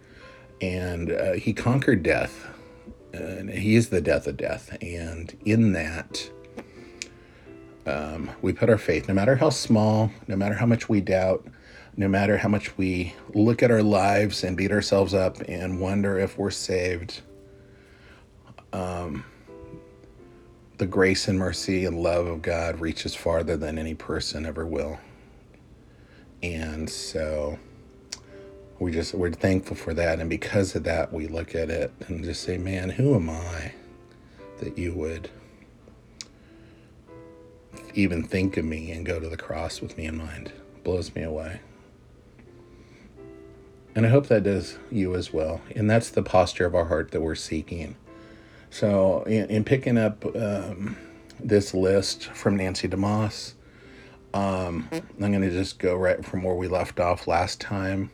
And 0.61 1.12
uh, 1.12 1.33
he 1.33 1.53
conquered 1.53 2.03
death. 2.03 2.50
And 3.12 3.50
he 3.50 3.77
is 3.77 3.90
the 3.90 4.00
death 4.00 4.27
of 4.27 4.37
death. 4.37 4.77
And 4.83 5.37
in 5.44 5.72
that, 5.72 6.29
um, 7.87 8.31
we 8.42 8.53
put 8.53 8.70
our 8.70 8.79
faith, 8.79 9.09
no 9.09 9.14
matter 9.14 9.37
how 9.37 9.51
small, 9.51 10.11
no 10.27 10.37
matter 10.37 10.55
how 10.55 10.66
much 10.66 10.88
we 10.88 11.01
doubt, 11.01 11.47
no 11.97 12.09
matter 12.09 12.37
how 12.37 12.49
much 12.49 12.77
we 12.77 13.14
look 13.35 13.62
at 13.62 13.70
our 13.70 13.83
lives 13.83 14.42
and 14.44 14.57
beat 14.57 14.73
ourselves 14.73 15.14
up 15.14 15.40
and 15.49 15.81
wonder 15.81 16.18
if 16.18 16.38
we're 16.38 16.51
saved. 16.51 17.20
Um, 18.73 19.25
the 20.79 20.87
grace 20.87 21.29
and 21.29 21.38
mercy 21.38 21.85
and 21.85 22.01
love 22.01 22.27
of 22.27 22.42
God 22.42 22.81
reaches 22.81 23.14
farther 23.14 23.57
than 23.57 23.79
any 23.79 23.94
person 23.94 24.44
ever 24.44 24.66
will. 24.66 24.99
And 26.42 26.90
so 26.90 27.59
we 28.81 28.90
just 28.90 29.14
we're 29.14 29.31
thankful 29.31 29.77
for 29.77 29.94
that 29.94 30.18
and 30.18 30.29
because 30.29 30.75
of 30.75 30.83
that 30.83 31.12
we 31.12 31.29
look 31.29 31.55
at 31.55 31.70
it 31.70 31.92
and 32.09 32.25
just 32.25 32.42
say, 32.42 32.59
"Man, 32.59 32.90
who 32.90 33.14
am 33.14 33.31
I 33.31 33.73
that 34.59 34.77
you 34.77 34.94
would 34.94 35.31
even 37.94 38.22
think 38.22 38.57
of 38.57 38.64
me 38.64 38.90
and 38.90 39.07
go 39.07 39.18
to 39.18 39.28
the 39.28 39.37
cross 39.37 39.80
with 39.80 39.96
me 39.96 40.07
in 40.07 40.16
mind?" 40.16 40.52
Blows 40.83 41.14
me 41.14 41.22
away. 41.22 41.61
And 43.94 44.04
I 44.04 44.09
hope 44.09 44.26
that 44.26 44.42
does 44.42 44.78
you 44.90 45.14
as 45.14 45.33
well. 45.33 45.61
And 45.76 45.88
that's 45.88 46.11
the 46.11 46.22
posture 46.22 46.66
of 46.66 46.74
our 46.74 46.87
heart 46.87 47.12
that 47.12 47.20
we're 47.20 47.37
seeking. 47.37 47.96
So, 48.70 49.22
in, 49.22 49.48
in 49.50 49.64
picking 49.64 49.96
up 49.96 50.24
um, 50.35 50.96
this 51.38 51.74
list 51.74 52.24
from 52.24 52.57
Nancy 52.57 52.88
DeMoss, 52.88 53.54
um, 54.35 54.88
I'm 54.92 55.30
going 55.33 55.42
to 55.42 55.50
just 55.50 55.78
go 55.78 55.94
right 55.94 56.24
from 56.24 56.42
where 56.42 56.57
we 56.57 56.66
left 56.66 56.98
off 56.98 57.28
last 57.28 57.61
time, 57.61 58.11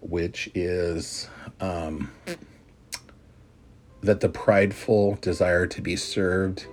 which 0.00 0.50
is 0.56 1.28
um, 1.60 2.10
that 4.02 4.18
the 4.18 4.28
prideful 4.28 5.18
desire 5.20 5.68
to 5.68 5.80
be 5.80 5.94
served 5.94 6.66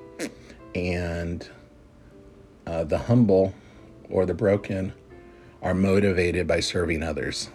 and 0.73 1.47
uh, 2.67 2.83
the 2.83 2.97
humble 2.97 3.53
or 4.09 4.25
the 4.25 4.33
broken 4.33 4.93
are 5.61 5.73
motivated 5.73 6.47
by 6.47 6.59
serving 6.59 7.01
others. 7.01 7.49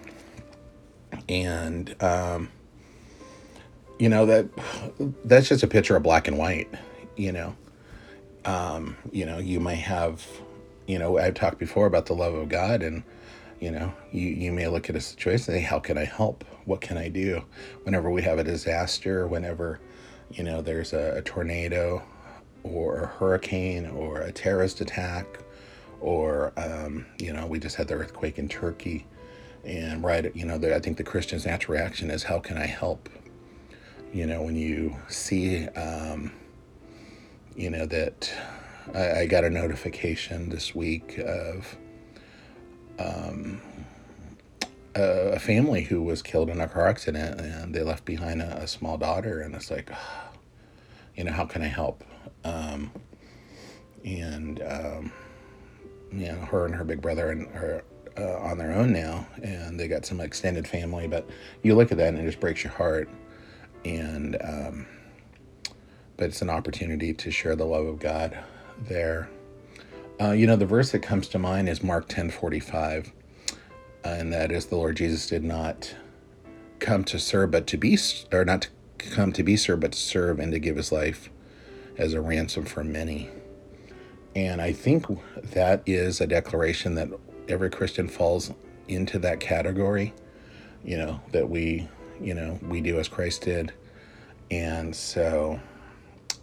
And, 1.28 1.94
um, 2.02 2.48
you 3.98 4.08
know, 4.08 4.26
that 4.26 4.48
that's 5.24 5.48
just 5.48 5.62
a 5.62 5.68
picture 5.68 5.94
of 5.94 6.02
black 6.02 6.26
and 6.26 6.38
white, 6.38 6.68
you 7.16 7.30
know. 7.30 7.54
Um, 8.44 8.96
you 9.12 9.24
know, 9.24 9.38
you 9.38 9.60
may 9.60 9.76
have 9.76 10.26
you 10.86 10.98
know, 10.98 11.18
I've 11.18 11.34
talked 11.34 11.58
before 11.58 11.86
about 11.86 12.06
the 12.06 12.14
love 12.14 12.34
of 12.34 12.48
God, 12.48 12.82
and 12.82 13.02
you 13.60 13.70
know, 13.70 13.92
you, 14.10 14.28
you 14.28 14.52
may 14.52 14.66
look 14.66 14.90
at 14.90 14.96
a 14.96 15.00
situation 15.00 15.54
and 15.54 15.62
say, 15.62 15.66
How 15.66 15.78
can 15.78 15.96
I 15.96 16.04
help? 16.04 16.44
What 16.64 16.80
can 16.80 16.96
I 16.96 17.08
do? 17.08 17.44
Whenever 17.84 18.10
we 18.10 18.22
have 18.22 18.38
a 18.38 18.44
disaster, 18.44 19.26
whenever, 19.26 19.80
you 20.32 20.42
know, 20.42 20.60
there's 20.60 20.92
a, 20.92 21.18
a 21.18 21.22
tornado 21.22 22.02
or 22.64 22.98
a 23.00 23.06
hurricane 23.06 23.86
or 23.86 24.20
a 24.20 24.32
terrorist 24.32 24.80
attack, 24.80 25.26
or, 26.00 26.52
um, 26.56 27.06
you 27.18 27.32
know, 27.32 27.46
we 27.46 27.58
just 27.58 27.76
had 27.76 27.88
the 27.88 27.94
earthquake 27.94 28.38
in 28.38 28.48
Turkey. 28.48 29.06
And 29.64 30.02
right, 30.02 30.34
you 30.34 30.44
know, 30.44 30.58
the, 30.58 30.74
I 30.74 30.80
think 30.80 30.96
the 30.96 31.04
Christian's 31.04 31.46
natural 31.46 31.78
reaction 31.78 32.10
is, 32.10 32.24
How 32.24 32.40
can 32.40 32.58
I 32.58 32.66
help? 32.66 33.08
you 34.12 34.26
know, 34.26 34.42
when 34.42 34.56
you 34.56 34.96
see, 35.08 35.66
um, 35.68 36.32
you 37.56 37.70
know, 37.70 37.86
that 37.86 38.32
I, 38.94 39.20
I 39.20 39.26
got 39.26 39.44
a 39.44 39.50
notification 39.50 40.50
this 40.50 40.74
week 40.74 41.18
of 41.18 41.76
a, 44.94 45.00
a 45.34 45.38
family 45.38 45.82
who 45.82 46.02
was 46.02 46.22
killed 46.22 46.50
in 46.50 46.60
a 46.60 46.68
car 46.68 46.86
accident 46.86 47.40
and 47.40 47.74
they 47.74 47.82
left 47.82 48.04
behind 48.04 48.42
a, 48.42 48.62
a 48.62 48.66
small 48.66 48.98
daughter, 48.98 49.40
and 49.40 49.54
it's 49.54 49.70
like, 49.70 49.90
you 51.16 51.24
know, 51.24 51.32
how 51.32 51.44
can 51.44 51.62
I 51.62 51.66
help? 51.66 52.04
Um, 52.44 52.90
and 54.04 54.62
um, 54.62 55.12
you 56.10 56.26
know, 56.26 56.40
her 56.40 56.66
and 56.66 56.74
her 56.74 56.84
big 56.84 57.00
brother 57.00 57.30
and 57.30 57.48
her 57.48 57.84
uh, 58.18 58.38
on 58.38 58.58
their 58.58 58.72
own 58.72 58.92
now, 58.92 59.26
and 59.42 59.78
they 59.78 59.88
got 59.88 60.04
some 60.04 60.20
extended 60.20 60.66
family. 60.68 61.08
But 61.08 61.28
you 61.62 61.74
look 61.74 61.92
at 61.92 61.98
that 61.98 62.08
and 62.08 62.18
it 62.18 62.24
just 62.24 62.40
breaks 62.40 62.62
your 62.64 62.72
heart. 62.72 63.08
And 63.84 64.36
um, 64.42 64.86
but 66.16 66.26
it's 66.28 66.42
an 66.42 66.50
opportunity 66.50 67.12
to 67.14 67.30
share 67.30 67.56
the 67.56 67.64
love 67.64 67.86
of 67.86 67.98
God 67.98 68.38
there. 68.86 69.28
Uh, 70.20 70.32
you 70.32 70.46
know, 70.46 70.56
the 70.56 70.66
verse 70.66 70.92
that 70.92 71.00
comes 71.00 71.26
to 71.28 71.38
mind 71.38 71.68
is 71.68 71.82
Mark 71.82 72.08
ten 72.08 72.30
forty 72.30 72.60
five, 72.60 73.12
and 74.04 74.32
that 74.32 74.52
is 74.52 74.66
the 74.66 74.76
Lord 74.76 74.96
Jesus 74.96 75.26
did 75.26 75.42
not 75.42 75.94
come 76.78 77.02
to 77.04 77.18
serve, 77.18 77.50
but 77.50 77.66
to 77.68 77.76
be, 77.76 77.98
or 78.32 78.44
not 78.44 78.62
to 78.62 78.68
come 79.10 79.32
to 79.32 79.42
be 79.42 79.56
served, 79.56 79.82
but 79.82 79.92
to 79.92 79.98
serve 79.98 80.38
and 80.38 80.52
to 80.52 80.58
give 80.58 80.76
his 80.76 80.92
life 80.92 81.30
as 81.98 82.14
a 82.14 82.20
ransom 82.20 82.64
for 82.64 82.84
many. 82.84 83.30
And 84.34 84.62
I 84.62 84.72
think 84.72 85.06
that 85.52 85.82
is 85.86 86.20
a 86.20 86.26
declaration 86.26 86.94
that 86.94 87.08
every 87.48 87.70
Christian 87.70 88.08
falls 88.08 88.52
into 88.88 89.18
that 89.18 89.40
category, 89.40 90.14
you 90.84 90.96
know, 90.96 91.20
that 91.32 91.48
we, 91.48 91.88
you 92.20 92.34
know, 92.34 92.58
we 92.62 92.80
do 92.80 92.98
as 92.98 93.08
Christ 93.08 93.42
did. 93.42 93.72
And 94.50 94.94
so 94.94 95.60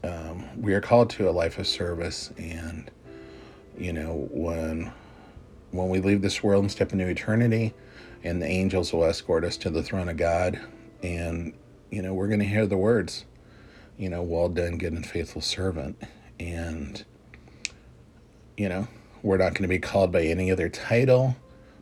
um, 0.04 0.46
we 0.62 0.74
are 0.74 0.82
called 0.82 1.10
to 1.12 1.30
a 1.30 1.32
life 1.32 1.58
of 1.58 1.68
service. 1.68 2.32
And, 2.38 2.92
you 3.78 3.94
know, 3.94 4.28
when 4.32 4.92
when 5.72 5.90
we 5.90 6.00
leave 6.00 6.22
this 6.22 6.42
world 6.42 6.64
and 6.64 6.72
step 6.72 6.94
into 6.94 7.08
eternity, 7.08 7.74
and 8.24 8.42
the 8.42 8.48
angels 8.48 8.92
will 8.92 9.06
escort 9.06 9.44
us 9.44 9.56
to 9.58 9.70
the 9.70 9.84
throne 9.84 10.10
of 10.10 10.18
God, 10.18 10.60
and, 11.04 11.54
you 11.92 12.02
know, 12.02 12.14
we're 12.14 12.28
going 12.28 12.40
to 12.40 12.46
hear 12.46 12.66
the 12.66 12.78
words, 12.78 13.26
you 13.98 14.10
know, 14.10 14.22
well 14.22 14.50
done, 14.50 14.78
good 14.78 14.94
and 14.94 15.06
faithful 15.06 15.42
servant. 15.42 16.02
And, 16.40 17.04
you 18.58 18.70
know, 18.70 18.88
we're 19.24 19.38
not 19.38 19.54
going 19.54 19.64
to 19.64 19.68
be 19.68 19.80
called 19.80 20.12
by 20.12 20.24
any 20.24 20.52
other 20.52 20.70
title, 20.70 21.36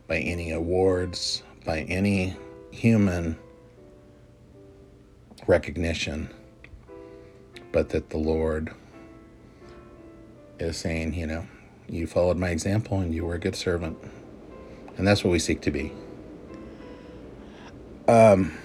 by 0.06 0.18
any 0.18 0.50
awards, 0.50 1.42
by 1.64 1.80
any 1.82 2.36
human 2.70 3.36
recognition, 5.46 6.28
but 7.72 7.90
that 7.90 8.10
the 8.10 8.18
Lord 8.18 8.72
is 10.58 10.76
saying, 10.76 11.14
you 11.14 11.26
know, 11.26 11.46
you 11.88 12.06
followed 12.06 12.36
my 12.36 12.50
example 12.50 12.98
and 13.00 13.14
you 13.14 13.24
were 13.24 13.34
a 13.34 13.38
good 13.38 13.56
servant. 13.56 13.96
And 14.96 15.06
that's 15.06 15.22
what 15.22 15.30
we 15.30 15.38
seek 15.38 15.60
to 15.62 15.70
be. 15.70 15.92
Um, 18.08 18.56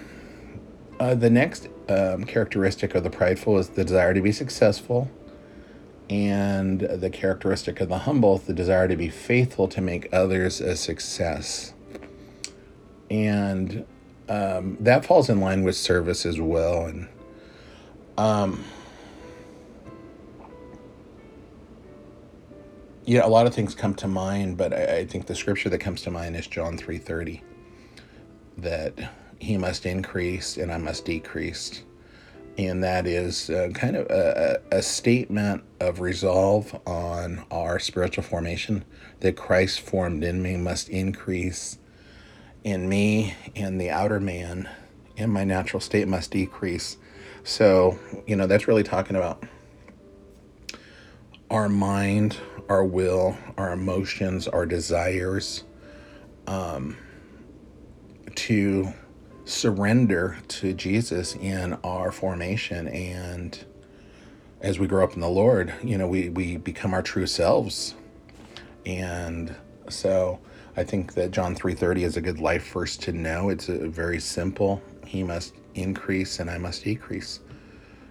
Uh, 1.04 1.14
the 1.14 1.30
next 1.30 1.68
um, 1.90 2.24
characteristic 2.24 2.96
of 2.96 3.04
the 3.04 3.10
prideful 3.10 3.58
is 3.58 3.68
the 3.68 3.84
desire 3.84 4.14
to 4.14 4.22
be 4.22 4.32
successful. 4.32 5.12
And 6.10 6.80
the 6.80 7.10
characteristic 7.10 7.82
of 7.82 7.90
the 7.90 7.98
humble 7.98 8.38
is 8.38 8.44
the 8.44 8.54
desire 8.54 8.88
to 8.88 8.96
be 8.96 9.10
faithful 9.10 9.68
to 9.68 9.82
make 9.82 10.08
others 10.14 10.62
a 10.62 10.78
success. 10.78 11.74
And 13.12 13.86
um, 14.30 14.78
that 14.80 15.04
falls 15.04 15.30
in 15.30 15.42
line 15.42 15.64
with 15.64 15.76
service 15.76 16.26
as 16.26 16.40
well. 16.40 16.86
And 16.86 17.10
um, 18.18 18.64
yeah 23.04 23.26
a 23.26 23.28
lot 23.28 23.46
of 23.46 23.54
things 23.54 23.76
come 23.76 23.94
to 23.96 24.08
mind 24.08 24.56
but 24.56 24.72
I, 24.72 25.00
I 25.00 25.06
think 25.06 25.26
the 25.26 25.36
scripture 25.36 25.70
that 25.70 25.80
comes 25.80 26.04
to 26.04 26.12
mind 26.12 26.38
is 26.38 26.48
john 26.48 26.78
3.30 26.78 27.42
that 28.60 28.94
he 29.44 29.58
must 29.58 29.86
increase 29.86 30.58
and 30.58 30.72
i 30.72 30.78
must 30.78 31.06
decrease 31.06 31.84
and 32.58 32.84
that 32.84 33.08
is 33.08 33.50
uh, 33.50 33.70
kind 33.74 33.96
of 33.96 34.08
a, 34.10 34.62
a 34.72 34.82
statement 34.82 35.64
of 35.80 36.00
resolve 36.00 36.80
on 36.86 37.44
our 37.50 37.80
spiritual 37.80 38.24
formation 38.24 38.86
that 39.22 39.36
Christ 39.36 39.82
formed 39.82 40.24
in 40.24 40.42
me 40.42 40.58
must 40.58 40.90
increase 40.90 41.80
in 42.64 42.88
me, 42.88 43.34
and 43.56 43.82
the 43.82 43.90
outer 43.90 44.20
man 44.20 44.70
in 45.18 45.32
my 45.32 45.44
natural 45.44 45.80
state 45.80 46.08
must 46.08 46.32
decrease. 46.32 46.98
So, 47.44 47.98
you 48.28 48.36
know, 48.36 48.48
that's 48.48 48.68
really 48.68 48.84
talking 48.84 49.16
about 49.16 49.44
our 51.50 51.70
mind, 51.70 52.38
our 52.70 52.86
will, 52.86 53.38
our 53.58 53.74
emotions, 53.74 54.48
our 54.48 54.66
desires 54.66 55.64
to 58.36 58.94
surrender 59.46 60.38
to 60.48 60.74
Jesus 60.74 61.36
in 61.36 61.74
our 61.84 62.12
formation 62.12 62.88
and 62.88 63.66
as 64.64 64.80
we 64.80 64.88
grow 64.88 65.04
up 65.04 65.14
in 65.14 65.20
the 65.20 65.30
Lord, 65.30 65.74
you 65.84 65.98
know, 65.98 66.08
we, 66.08 66.30
we 66.30 66.56
become 66.56 66.94
our 66.94 67.02
true 67.02 67.28
selves. 67.28 67.96
And 68.86 69.54
so 69.90 70.40
I 70.78 70.86
think 70.86 71.14
that 71.16 71.32
John 71.32 71.54
3:30 71.54 72.04
is 72.04 72.18
a 72.18 72.22
good 72.22 72.40
life 72.40 72.72
verse 72.72 72.96
to 72.98 73.12
know. 73.12 73.50
It's 73.50 73.68
very 73.68 74.20
simple. 74.20 74.82
He 75.06 75.22
must 75.22 75.54
increase 75.76 76.40
and 76.40 76.50
I 76.50 76.58
must 76.58 76.84
decrease. 76.86 77.42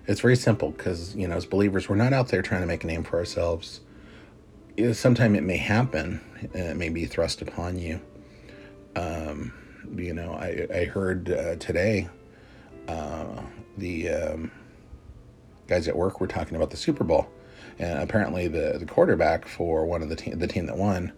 It's 0.07 0.21
very 0.21 0.37
simple 0.37 0.71
because, 0.73 1.16
you 1.16 1.27
know, 1.27 1.37
as 1.37 1.47
believers, 1.47 1.88
we're 1.88 1.97
not 1.97 2.12
out 2.12 2.29
there 2.29 2.42
trying 2.42 2.61
to 2.61 2.66
make 2.66 2.85
a 2.85 2.87
name 2.87 3.03
for 3.03 3.18
ourselves. 3.18 3.81
Sometimes 4.92 5.38
it 5.38 5.42
may 5.42 5.57
happen, 5.57 6.21
it 6.55 6.77
may 6.77 6.88
be 6.88 7.07
thrust 7.07 7.40
upon 7.40 7.79
you. 7.79 8.01
Um, 8.97 9.53
You 9.97 10.14
know, 10.14 10.33
I, 10.33 10.66
I 10.73 10.85
heard 10.85 11.31
uh, 11.31 11.57
today 11.57 12.09
uh, 12.88 13.42
the 13.77 14.09
um, 14.09 14.51
guys 15.66 15.88
at 15.88 15.97
work 15.97 16.21
were 16.21 16.27
talking 16.27 16.57
about 16.57 16.71
the 16.71 16.77
Super 16.77 17.05
Bowl, 17.05 17.29
and 17.79 17.99
apparently 17.99 18.49
the 18.49 18.77
the 18.79 18.87
quarterback 18.87 19.47
for 19.47 19.87
one 19.87 20.03
of 20.03 20.09
the 20.09 20.16
team 20.16 20.38
the 20.38 20.47
team 20.47 20.66
that 20.66 20.77
won 20.77 21.12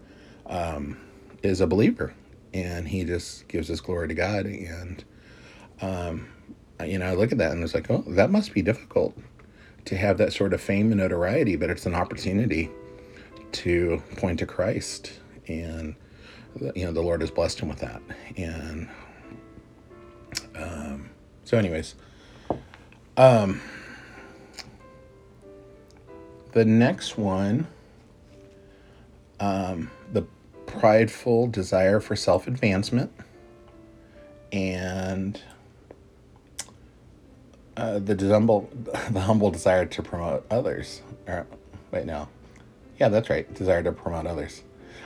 um, 0.47 0.97
is 1.43 1.61
a 1.61 1.67
believer, 1.67 2.13
and 2.53 2.87
he 2.87 3.03
just 3.03 3.47
gives 3.47 3.67
his 3.67 3.81
glory 3.81 4.07
to 4.07 4.13
God. 4.13 4.45
And 4.45 5.03
um, 5.81 6.27
you 6.83 6.99
know, 6.99 7.05
I 7.05 7.13
look 7.13 7.31
at 7.31 7.37
that 7.37 7.51
and 7.51 7.63
it's 7.63 7.73
like, 7.73 7.89
oh, 7.89 8.03
that 8.07 8.29
must 8.29 8.53
be 8.53 8.61
difficult 8.61 9.17
to 9.85 9.95
have 9.95 10.17
that 10.17 10.33
sort 10.33 10.53
of 10.53 10.61
fame 10.61 10.91
and 10.91 10.99
notoriety, 10.99 11.55
but 11.55 11.69
it's 11.69 11.85
an 11.85 11.95
opportunity 11.95 12.69
to 13.53 14.01
point 14.17 14.39
to 14.39 14.45
Christ. 14.45 15.13
And 15.47 15.95
you 16.59 16.85
know 16.85 16.91
the 16.91 17.01
lord 17.01 17.21
has 17.21 17.31
blessed 17.31 17.59
him 17.59 17.69
with 17.69 17.79
that. 17.79 18.01
And 18.37 18.89
um 20.55 21.09
so 21.43 21.57
anyways 21.57 21.95
um 23.17 23.61
the 26.53 26.65
next 26.65 27.17
one 27.17 27.67
um 29.39 29.91
the 30.13 30.25
prideful 30.65 31.47
desire 31.47 31.99
for 31.99 32.15
self-advancement 32.15 33.11
and 34.51 35.41
uh, 37.77 37.99
the 37.99 38.15
humble 38.29 38.69
the 39.11 39.19
humble 39.19 39.51
desire 39.51 39.85
to 39.85 40.01
promote 40.01 40.45
others 40.49 41.01
or 41.27 41.45
wait 41.91 42.05
no. 42.05 42.27
Yeah 42.99 43.09
that's 43.09 43.29
right. 43.29 43.51
Desire 43.53 43.83
to 43.83 43.91
promote 43.91 44.25
others 44.25 44.63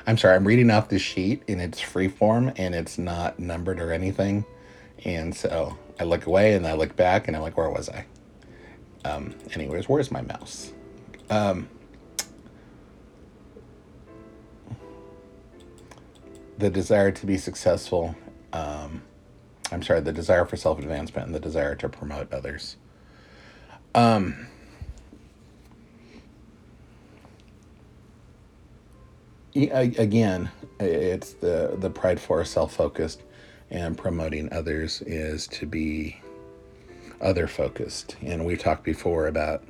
I'm 0.08 0.18
sorry, 0.18 0.36
I'm 0.36 0.46
reading 0.48 0.72
off 0.72 0.90
this 0.90 1.02
sheet 1.02 1.44
and 1.48 1.62
it's 1.62 1.80
free 1.80 2.08
form 2.08 2.52
and 2.58 2.74
it's 2.74 2.98
not 2.98 3.40
numbered 3.40 3.80
or 3.80 3.92
anything. 3.92 4.46
And 5.06 5.36
so 5.36 5.78
I 6.00 6.04
look 6.04 6.26
away 6.26 6.54
and 6.54 6.66
I 6.66 6.74
look 6.74 6.96
back 6.96 7.28
and 7.28 7.36
I'm 7.38 7.44
like, 7.44 7.58
where 7.58 7.70
was 7.70 7.90
I? 7.90 8.06
Um, 9.06 9.36
anyways, 9.54 9.88
where's 9.88 10.12
my 10.12 10.22
mouse? 10.22 10.72
Um, 11.30 11.70
the 16.58 16.70
desire 16.70 17.12
to 17.12 17.26
be 17.26 17.38
successful. 17.38 18.16
Um, 18.52 19.04
I'm 19.72 19.84
sorry, 19.84 20.02
the 20.02 20.12
desire 20.12 20.46
for 20.46 20.58
self 20.58 20.80
advancement 20.80 21.28
and 21.28 21.36
the 21.36 21.40
desire 21.40 21.76
to 21.76 21.88
promote 21.88 22.34
others. 22.34 22.76
Um, 23.96 24.48
y- 29.49 29.49
a- 29.49 29.49
again, 29.68 30.50
it's 30.80 31.34
the 31.34 31.76
the 31.80 31.90
pride 31.90 32.20
for 32.20 32.44
self 32.46 32.76
focused, 32.76 33.24
and 33.70 33.98
promoting 33.98 34.52
others 34.54 35.02
is 35.02 35.48
to 35.48 35.66
be 35.66 36.20
other 37.22 37.48
focused. 37.48 38.16
And 38.22 38.46
we've 38.46 38.60
talked 38.60 38.84
before 38.84 39.28
about 39.28 39.64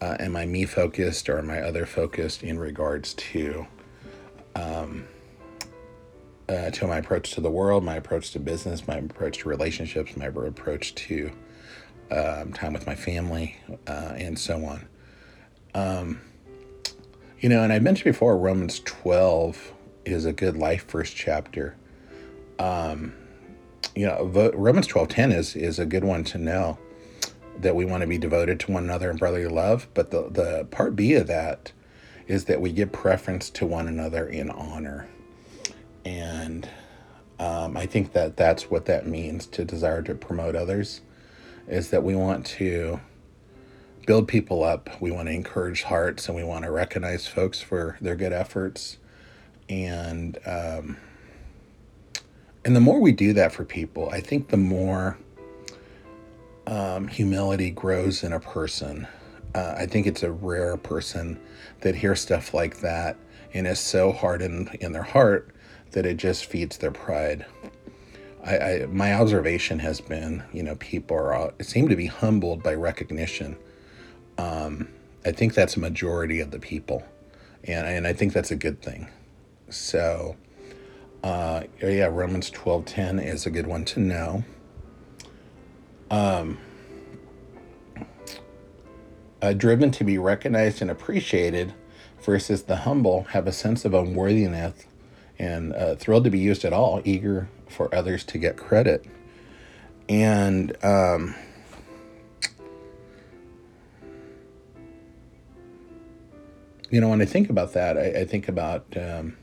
uh, 0.00 0.16
am 0.20 0.36
I 0.36 0.46
me 0.46 0.66
focused 0.66 1.28
or 1.28 1.38
am 1.38 1.50
I 1.50 1.60
other 1.62 1.86
focused 1.86 2.42
in 2.42 2.58
regards 2.58 3.14
to 3.14 3.66
uh, 6.48 6.70
to 6.70 6.86
my 6.86 6.98
approach 6.98 7.32
to 7.32 7.40
the 7.40 7.50
world, 7.50 7.84
my 7.84 7.96
approach 7.96 8.32
to 8.32 8.38
business, 8.38 8.86
my 8.86 8.96
approach 8.96 9.38
to 9.38 9.48
relationships, 9.48 10.16
my 10.16 10.26
approach 10.26 10.94
to 10.94 11.30
um, 12.10 12.52
time 12.52 12.72
with 12.72 12.86
my 12.86 12.94
family, 12.94 13.56
uh, 13.86 14.14
and 14.16 14.38
so 14.38 14.64
on. 14.64 14.86
Um, 15.74 16.20
you 17.40 17.48
know, 17.48 17.62
and 17.62 17.72
I 17.72 17.78
mentioned 17.78 18.12
before, 18.12 18.36
Romans 18.36 18.80
12 18.80 19.72
is 20.04 20.24
a 20.24 20.32
good 20.32 20.56
life 20.56 20.84
first 20.86 21.14
chapter. 21.14 21.76
Um, 22.58 23.12
you 23.94 24.06
know, 24.06 24.24
Romans 24.54 24.86
12:10 24.86 25.32
is 25.32 25.56
is 25.56 25.78
a 25.78 25.86
good 25.86 26.04
one 26.04 26.24
to 26.24 26.38
know 26.38 26.78
that 27.60 27.74
we 27.74 27.84
want 27.84 28.02
to 28.02 28.06
be 28.06 28.18
devoted 28.18 28.60
to 28.60 28.72
one 28.72 28.84
another 28.84 29.10
in 29.10 29.16
brotherly 29.16 29.48
love. 29.48 29.88
But 29.94 30.10
the 30.10 30.28
the 30.30 30.66
part 30.70 30.96
B 30.96 31.14
of 31.14 31.26
that 31.26 31.72
is 32.26 32.46
that 32.46 32.60
we 32.60 32.72
give 32.72 32.92
preference 32.92 33.50
to 33.50 33.66
one 33.66 33.88
another 33.88 34.26
in 34.26 34.50
honor, 34.50 35.08
and 36.04 36.68
um, 37.38 37.76
I 37.76 37.86
think 37.86 38.12
that 38.12 38.36
that's 38.36 38.70
what 38.70 38.86
that 38.86 39.06
means 39.06 39.46
to 39.48 39.64
desire 39.64 40.02
to 40.02 40.14
promote 40.14 40.56
others, 40.56 41.02
is 41.68 41.90
that 41.90 42.02
we 42.02 42.14
want 42.14 42.46
to 42.46 43.00
build 44.06 44.28
people 44.28 44.64
up. 44.64 44.88
We 45.00 45.10
want 45.10 45.28
to 45.28 45.34
encourage 45.34 45.82
hearts, 45.82 46.28
and 46.28 46.36
we 46.36 46.44
want 46.44 46.64
to 46.64 46.70
recognize 46.70 47.26
folks 47.26 47.60
for 47.60 47.98
their 48.00 48.16
good 48.16 48.32
efforts, 48.32 48.98
and 49.68 50.38
um, 50.46 50.96
and 52.64 52.74
the 52.74 52.80
more 52.80 53.00
we 53.00 53.12
do 53.12 53.32
that 53.34 53.52
for 53.52 53.64
people, 53.64 54.08
I 54.10 54.20
think 54.20 54.48
the 54.48 54.56
more 54.56 55.18
um, 56.66 57.08
humility 57.08 57.70
grows 57.70 58.22
in 58.22 58.32
a 58.32 58.40
person. 58.40 59.06
Uh, 59.54 59.74
I 59.78 59.86
think 59.86 60.06
it's 60.06 60.22
a 60.22 60.32
rare 60.32 60.76
person 60.76 61.38
that 61.80 61.94
hears 61.94 62.20
stuff 62.20 62.52
like 62.52 62.80
that 62.80 63.16
and 63.54 63.66
is 63.66 63.78
so 63.78 64.12
hardened 64.12 64.76
in 64.80 64.92
their 64.92 65.02
heart 65.02 65.50
that 65.92 66.04
it 66.04 66.16
just 66.16 66.46
feeds 66.46 66.76
their 66.78 66.90
pride. 66.90 67.46
I, 68.44 68.58
I 68.58 68.86
my 68.86 69.14
observation 69.14 69.78
has 69.78 70.00
been, 70.00 70.42
you 70.52 70.62
know, 70.62 70.74
people 70.76 71.16
are 71.16 71.54
seem 71.60 71.88
to 71.88 71.96
be 71.96 72.06
humbled 72.06 72.62
by 72.62 72.74
recognition. 72.74 73.56
Um, 74.38 74.88
I 75.24 75.32
think 75.32 75.54
that's 75.54 75.76
a 75.76 75.80
majority 75.80 76.40
of 76.40 76.50
the 76.50 76.58
people, 76.58 77.02
and 77.64 77.86
and 77.86 78.06
I 78.06 78.12
think 78.12 78.32
that's 78.32 78.50
a 78.50 78.56
good 78.56 78.80
thing. 78.82 79.08
So, 79.68 80.36
uh, 81.24 81.64
yeah, 81.82 82.06
Romans 82.06 82.50
twelve 82.50 82.84
ten 82.84 83.18
is 83.18 83.46
a 83.46 83.50
good 83.50 83.66
one 83.66 83.84
to 83.86 84.00
know. 84.00 84.44
Um, 86.10 86.58
uh, 89.42 89.52
driven 89.52 89.90
to 89.92 90.04
be 90.04 90.18
recognized 90.18 90.80
and 90.80 90.90
appreciated 90.90 91.74
versus 92.22 92.62
the 92.64 92.76
humble 92.76 93.24
have 93.30 93.46
a 93.46 93.52
sense 93.52 93.84
of 93.84 93.94
unworthiness 93.94 94.86
and 95.38 95.72
uh, 95.74 95.94
thrilled 95.96 96.24
to 96.24 96.30
be 96.30 96.38
used 96.38 96.64
at 96.64 96.72
all, 96.72 97.02
eager 97.04 97.48
for 97.68 97.94
others 97.94 98.24
to 98.24 98.38
get 98.38 98.56
credit. 98.56 99.04
And 100.08 100.76
um, 100.84 101.34
you 106.90 107.00
know, 107.00 107.08
when 107.08 107.20
I 107.20 107.26
think 107.26 107.50
about 107.50 107.72
that, 107.74 107.96
I, 107.96 108.20
I 108.20 108.24
think 108.24 108.48
about 108.48 108.86
um, 108.96 109.36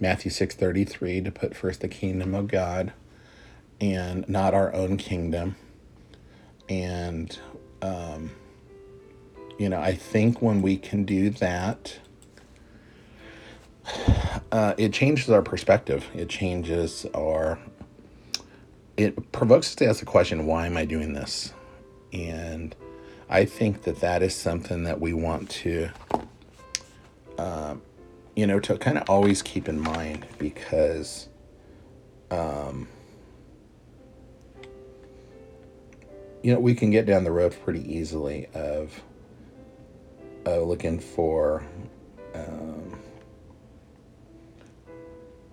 Matthew 0.00 0.30
six 0.30 0.54
thirty 0.54 0.84
three 0.84 1.20
to 1.20 1.30
put 1.30 1.56
first 1.56 1.80
the 1.80 1.88
kingdom 1.88 2.34
of 2.34 2.48
God 2.48 2.92
and 3.80 4.28
not 4.28 4.54
our 4.54 4.72
own 4.74 4.96
kingdom 4.96 5.56
and, 6.68 7.38
um, 7.82 8.30
you 9.58 9.68
know, 9.68 9.80
I 9.80 9.94
think 9.94 10.40
when 10.40 10.62
we 10.62 10.76
can 10.76 11.04
do 11.04 11.30
that, 11.30 11.98
uh, 14.52 14.74
it 14.76 14.92
changes 14.92 15.30
our 15.30 15.42
perspective. 15.42 16.06
It 16.14 16.28
changes 16.28 17.06
our. 17.14 17.58
It 18.96 19.32
provokes 19.32 19.68
us 19.68 19.74
to 19.76 19.86
ask 19.86 20.00
the 20.00 20.06
question, 20.06 20.46
why 20.46 20.66
am 20.66 20.76
I 20.76 20.84
doing 20.84 21.14
this? 21.14 21.52
And 22.12 22.76
I 23.28 23.44
think 23.44 23.82
that 23.82 24.00
that 24.00 24.22
is 24.22 24.36
something 24.36 24.84
that 24.84 25.00
we 25.00 25.12
want 25.12 25.50
to, 25.50 25.90
uh, 27.38 27.76
you 28.36 28.46
know, 28.46 28.60
to 28.60 28.76
kind 28.78 28.98
of 28.98 29.08
always 29.08 29.42
keep 29.42 29.68
in 29.68 29.80
mind 29.80 30.26
because 30.38 31.28
um, 32.30 32.88
you 36.42 36.52
know, 36.52 36.60
we 36.60 36.74
can 36.74 36.90
get 36.90 37.06
down 37.06 37.24
the 37.24 37.32
road 37.32 37.56
pretty 37.64 37.80
easily 37.90 38.48
of 38.54 39.02
uh, 40.46 40.60
looking 40.60 40.98
for 40.98 41.66
um, 42.34 42.98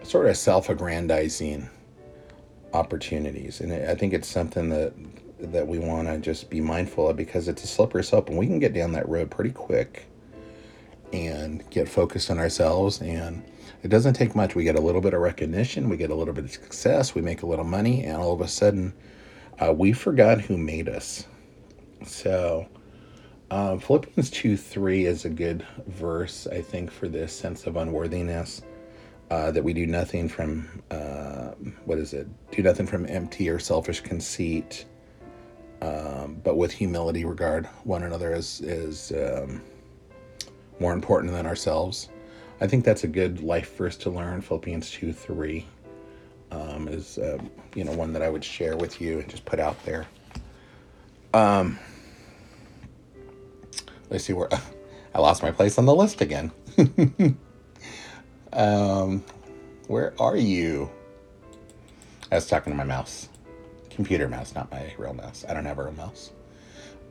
sort 0.03 0.25
of 0.25 0.35
self-aggrandizing 0.35 1.69
opportunities, 2.73 3.61
and 3.61 3.71
I 3.71 3.95
think 3.95 4.13
it's 4.13 4.27
something 4.27 4.69
that 4.69 4.93
that 5.39 5.67
we 5.67 5.79
want 5.79 6.07
to 6.07 6.19
just 6.19 6.49
be 6.49 6.61
mindful 6.61 7.09
of 7.09 7.15
because 7.15 7.47
it's 7.47 7.63
a 7.63 7.67
slippery 7.67 8.03
slope, 8.03 8.29
and 8.29 8.37
we 8.37 8.45
can 8.45 8.59
get 8.59 8.73
down 8.73 8.91
that 8.91 9.07
road 9.07 9.31
pretty 9.31 9.51
quick 9.51 10.10
and 11.13 11.69
get 11.69 11.87
focused 11.87 12.31
on 12.31 12.39
ourselves 12.39 13.01
and 13.01 13.43
it 13.83 13.89
doesn't 13.89 14.13
take 14.13 14.35
much 14.35 14.55
we 14.55 14.63
get 14.63 14.75
a 14.75 14.81
little 14.81 15.01
bit 15.01 15.13
of 15.13 15.21
recognition 15.21 15.89
we 15.89 15.97
get 15.97 16.09
a 16.09 16.15
little 16.15 16.33
bit 16.33 16.45
of 16.45 16.51
success 16.51 17.13
we 17.13 17.21
make 17.21 17.41
a 17.41 17.45
little 17.45 17.65
money 17.65 18.03
and 18.05 18.17
all 18.17 18.33
of 18.33 18.41
a 18.41 18.47
sudden 18.47 18.93
uh, 19.61 19.71
we 19.71 19.93
forgot 19.93 20.41
who 20.41 20.57
made 20.57 20.89
us. 20.89 21.25
So, 22.05 22.67
uh, 23.51 23.77
Philippians 23.77 24.31
2 24.31 24.57
3 24.57 25.05
is 25.05 25.25
a 25.25 25.29
good 25.29 25.65
verse, 25.87 26.47
I 26.47 26.61
think, 26.61 26.89
for 26.89 27.07
this 27.07 27.31
sense 27.31 27.67
of 27.67 27.75
unworthiness. 27.75 28.63
Uh, 29.29 29.49
that 29.49 29.63
we 29.63 29.71
do 29.71 29.87
nothing 29.87 30.27
from, 30.27 30.67
uh, 30.91 31.51
what 31.85 31.97
is 31.97 32.11
it? 32.11 32.27
Do 32.51 32.61
nothing 32.61 32.85
from 32.85 33.05
empty 33.05 33.47
or 33.47 33.59
selfish 33.59 34.01
conceit, 34.01 34.83
um, 35.81 36.41
but 36.43 36.57
with 36.57 36.73
humility 36.73 37.23
regard 37.23 37.65
one 37.85 38.03
another 38.03 38.33
as, 38.33 38.59
is 38.59 39.13
um, 39.13 39.61
more 40.79 40.93
important 40.93 41.33
than 41.33 41.45
ourselves. 41.45 42.09
I 42.59 42.67
think 42.67 42.85
that's 42.85 43.03
a 43.03 43.07
good 43.07 43.41
life 43.41 43.75
verse 43.77 43.97
to 43.97 44.09
learn, 44.09 44.41
Philippians 44.41 44.91
2 44.91 45.13
3 45.13 45.65
um, 46.51 46.87
is 46.87 47.17
uh, 47.17 47.37
you 47.75 47.83
know 47.83 47.93
one 47.93 48.13
that 48.13 48.21
I 48.21 48.29
would 48.29 48.43
share 48.43 48.77
with 48.77 49.01
you 49.01 49.19
and 49.19 49.29
just 49.29 49.45
put 49.45 49.59
out 49.59 49.83
there. 49.85 50.07
Um, 51.33 51.79
let's 54.09 54.25
see 54.25 54.33
where 54.33 54.49
I 55.15 55.19
lost 55.19 55.41
my 55.41 55.51
place 55.51 55.77
on 55.77 55.85
the 55.85 55.95
list 55.95 56.21
again. 56.21 56.51
um, 58.53 59.23
where 59.87 60.13
are 60.19 60.37
you? 60.37 60.89
I 62.31 62.35
was 62.35 62.47
talking 62.47 62.71
to 62.71 62.77
my 62.77 62.85
mouse, 62.85 63.27
computer 63.89 64.27
mouse, 64.27 64.55
not 64.55 64.71
my 64.71 64.93
real 64.97 65.13
mouse. 65.13 65.43
I 65.47 65.53
don't 65.53 65.65
have 65.65 65.79
a 65.79 65.83
real 65.83 65.93
mouse. 65.93 66.31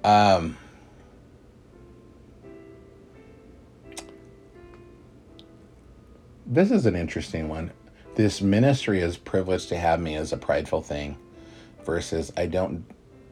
Um, 0.03 0.57
this 6.51 6.71
is 6.71 6.85
an 6.85 6.97
interesting 6.97 7.49
one 7.49 7.71
this 8.17 8.43
ministry 8.43 9.01
is 9.01 9.17
privileged 9.17 9.69
to 9.69 9.79
have 9.79 10.01
me 10.01 10.17
as 10.17 10.33
a 10.33 10.37
prideful 10.37 10.83
thing 10.83 11.17
versus 11.85 12.33
I 12.37 12.47
don't 12.47 12.85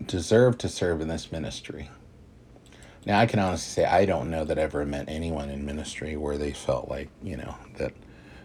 deserve 0.06 0.56
to 0.58 0.68
serve 0.68 1.00
in 1.00 1.08
this 1.08 1.32
ministry. 1.32 1.90
Now, 3.04 3.18
I 3.18 3.26
can 3.26 3.40
honestly 3.40 3.82
say 3.82 3.88
I 3.88 4.04
don't 4.04 4.30
know 4.30 4.44
that 4.44 4.58
I 4.58 4.62
ever 4.62 4.84
met 4.86 5.06
anyone 5.08 5.50
in 5.50 5.66
ministry 5.66 6.16
where 6.16 6.38
they 6.38 6.52
felt 6.52 6.88
like, 6.88 7.08
you 7.22 7.36
know, 7.36 7.54
that, 7.76 7.92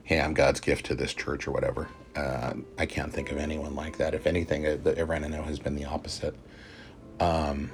hey, 0.03 0.19
I'm 0.19 0.33
God's 0.33 0.59
gift 0.59 0.85
to 0.87 0.95
this 0.95 1.13
church 1.13 1.47
or 1.47 1.51
whatever. 1.51 1.87
Uh, 2.15 2.53
I 2.77 2.85
can't 2.85 3.13
think 3.13 3.31
of 3.31 3.37
anyone 3.37 3.75
like 3.75 3.97
that. 3.97 4.13
If 4.13 4.25
anything, 4.25 4.65
everyone 4.65 5.23
I 5.23 5.27
know 5.27 5.43
has 5.43 5.59
been 5.59 5.75
the 5.75 5.85
opposite. 5.85 6.35
Um, 7.19 7.71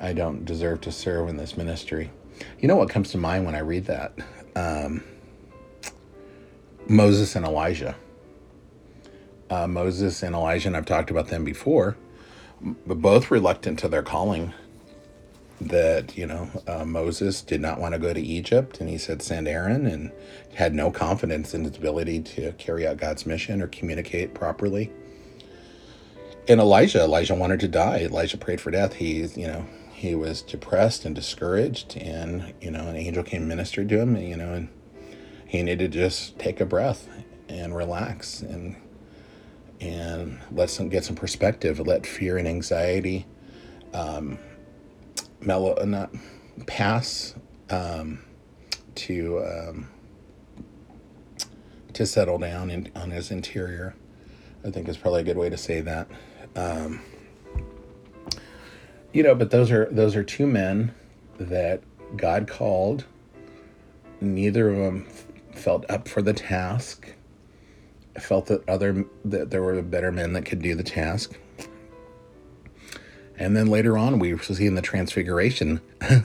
I 0.00 0.12
don't 0.12 0.44
deserve 0.44 0.80
to 0.82 0.92
serve 0.92 1.28
in 1.28 1.36
this 1.36 1.56
ministry. 1.56 2.10
You 2.58 2.68
know 2.68 2.76
what 2.76 2.90
comes 2.90 3.10
to 3.12 3.18
mind 3.18 3.44
when 3.46 3.54
I 3.54 3.60
read 3.60 3.84
that? 3.86 4.12
Um, 4.56 5.02
Moses 6.86 7.36
and 7.36 7.46
Elijah. 7.46 7.96
Uh, 9.48 9.66
Moses 9.66 10.22
and 10.22 10.34
Elijah, 10.34 10.68
and 10.68 10.76
I've 10.76 10.86
talked 10.86 11.10
about 11.10 11.28
them 11.28 11.44
before, 11.44 11.96
but 12.86 13.00
both 13.00 13.30
reluctant 13.30 13.78
to 13.80 13.88
their 13.88 14.02
calling. 14.02 14.52
That, 15.60 16.16
you 16.16 16.26
know, 16.26 16.48
uh, 16.66 16.86
Moses 16.86 17.42
did 17.42 17.60
not 17.60 17.78
want 17.78 17.92
to 17.92 17.98
go 17.98 18.14
to 18.14 18.20
Egypt, 18.20 18.80
and 18.80 18.88
he 18.88 18.96
said, 18.96 19.20
send 19.20 19.46
Aaron, 19.46 19.86
and 19.86 20.10
had 20.54 20.72
no 20.74 20.90
confidence 20.90 21.52
in 21.52 21.64
his 21.64 21.76
ability 21.76 22.22
to 22.22 22.52
carry 22.52 22.86
out 22.86 22.96
God's 22.96 23.26
mission 23.26 23.60
or 23.60 23.66
communicate 23.66 24.32
properly. 24.32 24.90
And 26.48 26.60
Elijah, 26.60 27.02
Elijah 27.02 27.34
wanted 27.34 27.60
to 27.60 27.68
die. 27.68 27.98
Elijah 27.98 28.38
prayed 28.38 28.60
for 28.60 28.70
death. 28.70 28.94
He, 28.94 29.26
you 29.26 29.46
know, 29.46 29.66
he 30.00 30.14
was 30.14 30.40
depressed 30.40 31.04
and 31.04 31.14
discouraged, 31.14 31.94
and, 31.98 32.54
you 32.58 32.70
know, 32.70 32.86
an 32.88 32.96
angel 32.96 33.22
came 33.22 33.42
and 33.42 33.48
ministered 33.48 33.86
to 33.90 34.00
him, 34.00 34.16
you 34.16 34.34
know, 34.34 34.54
and 34.54 34.70
he 35.46 35.62
needed 35.62 35.92
to 35.92 35.98
just 35.98 36.38
take 36.38 36.58
a 36.58 36.64
breath 36.64 37.06
and 37.50 37.76
relax 37.76 38.40
and 38.40 38.76
and 39.78 40.38
let 40.52 40.70
some 40.70 40.88
get 40.88 41.04
some 41.04 41.16
perspective 41.16 41.80
let 41.80 42.06
fear 42.06 42.38
and 42.38 42.48
anxiety 42.48 43.26
um, 43.92 44.38
mellow 45.40 45.74
uh, 45.74 45.84
not 45.84 46.14
pass 46.66 47.34
um, 47.68 48.22
to 48.94 49.44
um, 49.44 49.88
to 51.92 52.06
settle 52.06 52.38
down 52.38 52.70
in, 52.70 52.90
on 52.96 53.10
his 53.10 53.30
interior. 53.30 53.94
I 54.64 54.70
think 54.70 54.88
is 54.88 54.96
probably 54.96 55.20
a 55.20 55.24
good 55.24 55.36
way 55.36 55.50
to 55.50 55.58
say 55.58 55.82
that. 55.82 56.08
Um, 56.56 57.00
you 59.12 59.22
know, 59.22 59.34
but 59.34 59.50
those 59.50 59.70
are 59.70 59.86
those 59.86 60.16
are 60.16 60.22
two 60.22 60.46
men 60.46 60.94
that 61.38 61.82
God 62.16 62.46
called. 62.48 63.04
Neither 64.20 64.70
of 64.70 64.76
them 64.76 65.06
felt 65.54 65.88
up 65.90 66.08
for 66.08 66.22
the 66.22 66.32
task. 66.32 67.14
Felt 68.18 68.46
that 68.46 68.68
other 68.68 69.04
that 69.24 69.50
there 69.50 69.62
were 69.62 69.80
better 69.82 70.12
men 70.12 70.32
that 70.34 70.44
could 70.44 70.62
do 70.62 70.74
the 70.74 70.82
task. 70.82 71.38
And 73.40 73.56
then 73.56 73.68
later 73.68 73.96
on, 73.96 74.18
we 74.18 74.36
see 74.38 74.66
in 74.66 74.74
the 74.74 74.82
Transfiguration 74.82 75.80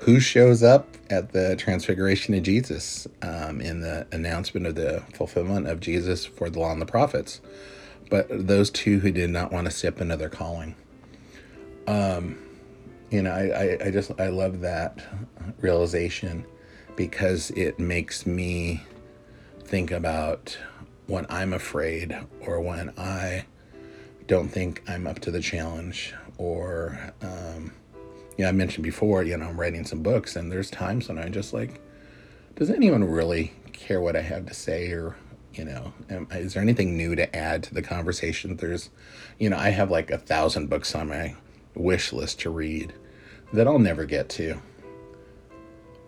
who 0.00 0.18
shows 0.18 0.64
up 0.64 0.96
at 1.08 1.32
the 1.32 1.54
Transfiguration 1.54 2.34
of 2.34 2.42
Jesus 2.42 3.06
um, 3.22 3.60
in 3.60 3.82
the 3.82 4.04
announcement 4.10 4.66
of 4.66 4.74
the 4.74 5.04
fulfillment 5.14 5.68
of 5.68 5.78
Jesus 5.78 6.26
for 6.26 6.50
the 6.50 6.58
law 6.58 6.72
and 6.72 6.82
the 6.82 6.86
prophets. 6.86 7.40
But 8.10 8.26
those 8.28 8.70
two 8.70 8.98
who 8.98 9.12
did 9.12 9.30
not 9.30 9.52
want 9.52 9.66
to 9.66 9.70
step 9.70 10.00
into 10.00 10.16
their 10.16 10.28
calling. 10.28 10.74
Um, 11.86 12.38
you 13.10 13.22
know, 13.22 13.30
I, 13.30 13.44
I, 13.46 13.86
I 13.86 13.90
just, 13.90 14.12
I 14.20 14.28
love 14.28 14.60
that 14.60 15.04
realization 15.60 16.44
because 16.96 17.50
it 17.52 17.78
makes 17.78 18.26
me 18.26 18.82
think 19.60 19.90
about 19.90 20.58
when 21.06 21.26
I'm 21.28 21.52
afraid 21.52 22.16
or 22.40 22.60
when 22.60 22.92
I 22.98 23.44
don't 24.26 24.48
think 24.48 24.82
I'm 24.88 25.06
up 25.06 25.20
to 25.20 25.30
the 25.30 25.40
challenge 25.40 26.14
or 26.38 26.98
um, 27.22 27.72
you 28.36 28.44
know, 28.44 28.48
I 28.48 28.52
mentioned 28.52 28.84
before, 28.84 29.22
you 29.22 29.36
know, 29.36 29.46
I'm 29.46 29.58
writing 29.58 29.84
some 29.84 30.02
books 30.02 30.36
and 30.36 30.52
there's 30.52 30.70
times 30.70 31.08
when 31.08 31.18
I 31.18 31.28
just 31.28 31.52
like, 31.52 31.80
does 32.56 32.70
anyone 32.70 33.04
really 33.04 33.52
care 33.72 34.00
what 34.00 34.16
I 34.16 34.22
have 34.22 34.46
to 34.46 34.54
say 34.54 34.90
or, 34.90 35.16
you 35.54 35.64
know, 35.64 35.92
am, 36.10 36.26
is 36.32 36.54
there 36.54 36.62
anything 36.62 36.96
new 36.96 37.14
to 37.16 37.34
add 37.34 37.62
to 37.64 37.74
the 37.74 37.82
conversation? 37.82 38.56
There's, 38.56 38.90
you 39.38 39.48
know, 39.48 39.56
I 39.56 39.70
have 39.70 39.90
like 39.90 40.10
a 40.10 40.18
thousand 40.18 40.68
books 40.68 40.94
on 40.94 41.08
my 41.08 41.34
wish 41.76 42.12
list 42.12 42.40
to 42.40 42.50
read 42.50 42.92
that 43.52 43.68
I'll 43.68 43.78
never 43.78 44.04
get 44.04 44.28
to. 44.30 44.58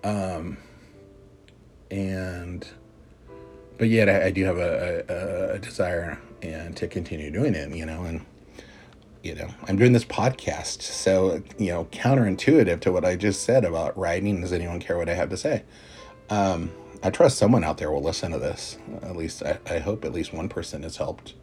Um, 0.02 0.56
and, 1.90 2.66
but 3.78 3.88
yet 3.88 4.08
I, 4.08 4.26
I 4.26 4.30
do 4.30 4.44
have 4.44 4.58
a, 4.58 5.04
a, 5.08 5.54
a 5.54 5.58
desire 5.58 6.18
and 6.42 6.76
to 6.76 6.88
continue 6.88 7.30
doing 7.30 7.54
it, 7.54 7.74
you 7.74 7.86
know, 7.86 8.04
and, 8.04 8.24
you 9.22 9.34
know, 9.34 9.48
I'm 9.66 9.76
doing 9.76 9.92
this 9.92 10.04
podcast. 10.04 10.82
So, 10.82 11.42
you 11.58 11.70
know, 11.72 11.84
counterintuitive 11.86 12.80
to 12.80 12.92
what 12.92 13.04
I 13.04 13.16
just 13.16 13.42
said 13.42 13.64
about 13.64 13.96
writing. 13.98 14.40
Does 14.40 14.52
anyone 14.52 14.80
care 14.80 14.96
what 14.96 15.08
I 15.08 15.14
have 15.14 15.30
to 15.30 15.36
say? 15.36 15.64
Um, 16.30 16.70
I 17.02 17.10
trust 17.10 17.38
someone 17.38 17.64
out 17.64 17.78
there 17.78 17.90
will 17.90 18.02
listen 18.02 18.32
to 18.32 18.38
this. 18.38 18.78
At 19.02 19.16
least 19.16 19.42
I, 19.42 19.58
I 19.66 19.78
hope 19.78 20.04
at 20.04 20.12
least 20.12 20.32
one 20.32 20.48
person 20.48 20.82
has 20.82 20.96
helped. 20.96 21.34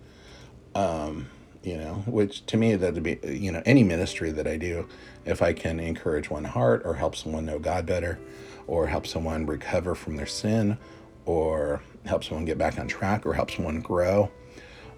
Um, 0.74 1.28
you 1.66 1.78
know, 1.78 1.96
which 2.06 2.46
to 2.48 2.58
me 2.58 2.76
that'd 2.76 3.02
be 3.02 3.20
you 3.24 3.52
know 3.52 3.62
any 3.66 3.84
ministry 3.84 4.32
that 4.32 4.48
I 4.48 4.58
do, 4.58 4.88
if 5.26 5.42
I 5.42 5.54
can 5.54 5.80
encourage 5.80 6.30
one 6.30 6.44
heart 6.44 6.84
or 6.86 6.94
help 6.94 7.16
someone 7.16 7.46
know 7.46 7.60
God 7.60 7.86
better, 7.86 8.20
or 8.68 8.88
help 8.88 9.08
someone 9.08 9.46
recover 9.46 9.96
from 9.96 10.16
their 10.16 10.28
sin, 10.28 10.78
or 11.26 11.82
help 12.06 12.24
someone 12.24 12.46
get 12.46 12.58
back 12.58 12.78
on 12.80 12.88
track, 12.88 13.26
or 13.26 13.34
help 13.34 13.50
someone 13.50 13.82
grow, 13.82 14.32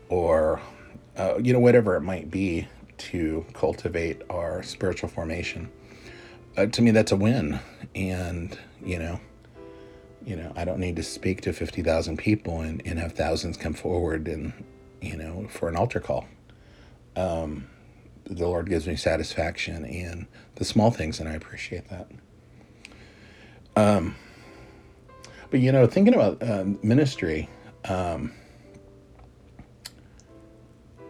or 0.09 0.61
uh, 1.17 1.37
you 1.41 1.53
know, 1.53 1.59
whatever 1.59 1.95
it 1.95 2.01
might 2.01 2.29
be 2.29 2.67
to 2.97 3.45
cultivate 3.53 4.21
our 4.29 4.61
spiritual 4.63 5.09
formation. 5.09 5.71
Uh, 6.55 6.65
to 6.67 6.81
me, 6.81 6.91
that's 6.91 7.11
a 7.11 7.15
win. 7.15 7.59
And, 7.95 8.57
you 8.83 8.99
know, 8.99 9.19
you 10.25 10.35
know, 10.35 10.51
I 10.55 10.65
don't 10.65 10.79
need 10.79 10.95
to 10.97 11.03
speak 11.03 11.41
to 11.41 11.53
50,000 11.53 12.17
people 12.17 12.61
and, 12.61 12.81
and 12.85 12.99
have 12.99 13.13
thousands 13.13 13.57
come 13.57 13.73
forward 13.73 14.27
and, 14.27 14.53
you 15.01 15.15
know, 15.15 15.47
for 15.49 15.69
an 15.69 15.75
altar 15.75 15.99
call. 15.99 16.27
Um, 17.17 17.67
the 18.25 18.47
Lord 18.47 18.69
gives 18.69 18.87
me 18.87 18.95
satisfaction 18.95 19.83
in 19.85 20.27
the 20.55 20.65
small 20.65 20.91
things, 20.91 21.19
and 21.19 21.27
I 21.27 21.33
appreciate 21.33 21.89
that. 21.89 22.09
Um, 23.75 24.15
but, 25.49 25.59
you 25.59 25.71
know, 25.71 25.87
thinking 25.87 26.13
about 26.13 26.41
uh, 26.43 26.65
ministry, 26.83 27.49
um, 27.85 28.33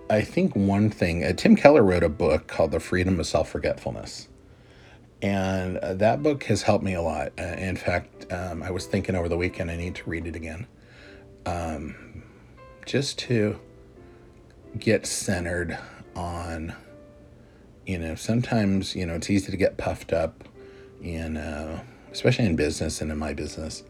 I 0.10 0.22
think 0.22 0.56
one 0.56 0.90
thing, 0.90 1.24
uh, 1.24 1.34
Tim 1.34 1.56
Keller 1.56 1.84
wrote 1.84 2.04
a 2.04 2.10
book 2.10 2.48
called 2.48 2.72
The 2.72 2.80
Freedom 2.80 3.20
of 3.20 3.28
Self 3.28 3.50
Forgetfulness. 3.50 4.30
And 5.22 5.78
uh, 5.80 5.96
that 5.96 6.22
book 6.22 6.44
has 6.44 6.62
helped 6.62 6.84
me 6.84 6.94
a 6.94 7.02
lot. 7.02 7.34
Uh, 7.40 7.44
in 7.44 7.76
fact, 7.76 8.32
um, 8.32 8.62
I 8.62 8.72
was 8.72 8.86
thinking 8.86 9.16
over 9.16 9.28
the 9.28 9.38
weekend 9.38 9.72
I 9.72 9.76
need 9.76 9.96
to 9.96 10.10
read 10.10 10.28
it 10.28 10.36
again. 10.36 10.68
Um, 11.46 12.24
just 12.86 13.18
to 13.20 13.60
get 14.78 15.06
centered 15.08 15.78
on, 16.18 16.74
you 17.86 17.98
know, 18.00 18.16
sometimes, 18.16 18.96
you 18.96 19.06
know, 19.06 19.14
it's 19.14 19.30
easy 19.30 19.52
to 19.52 19.58
get 19.58 19.78
puffed 19.78 20.12
up 20.12 20.44
in, 21.02 21.38
uh, 21.38 21.82
especially 22.12 22.46
in 22.46 22.56
business 22.56 23.02
and 23.02 23.12
in 23.12 23.18
my 23.18 23.34
business. 23.34 23.84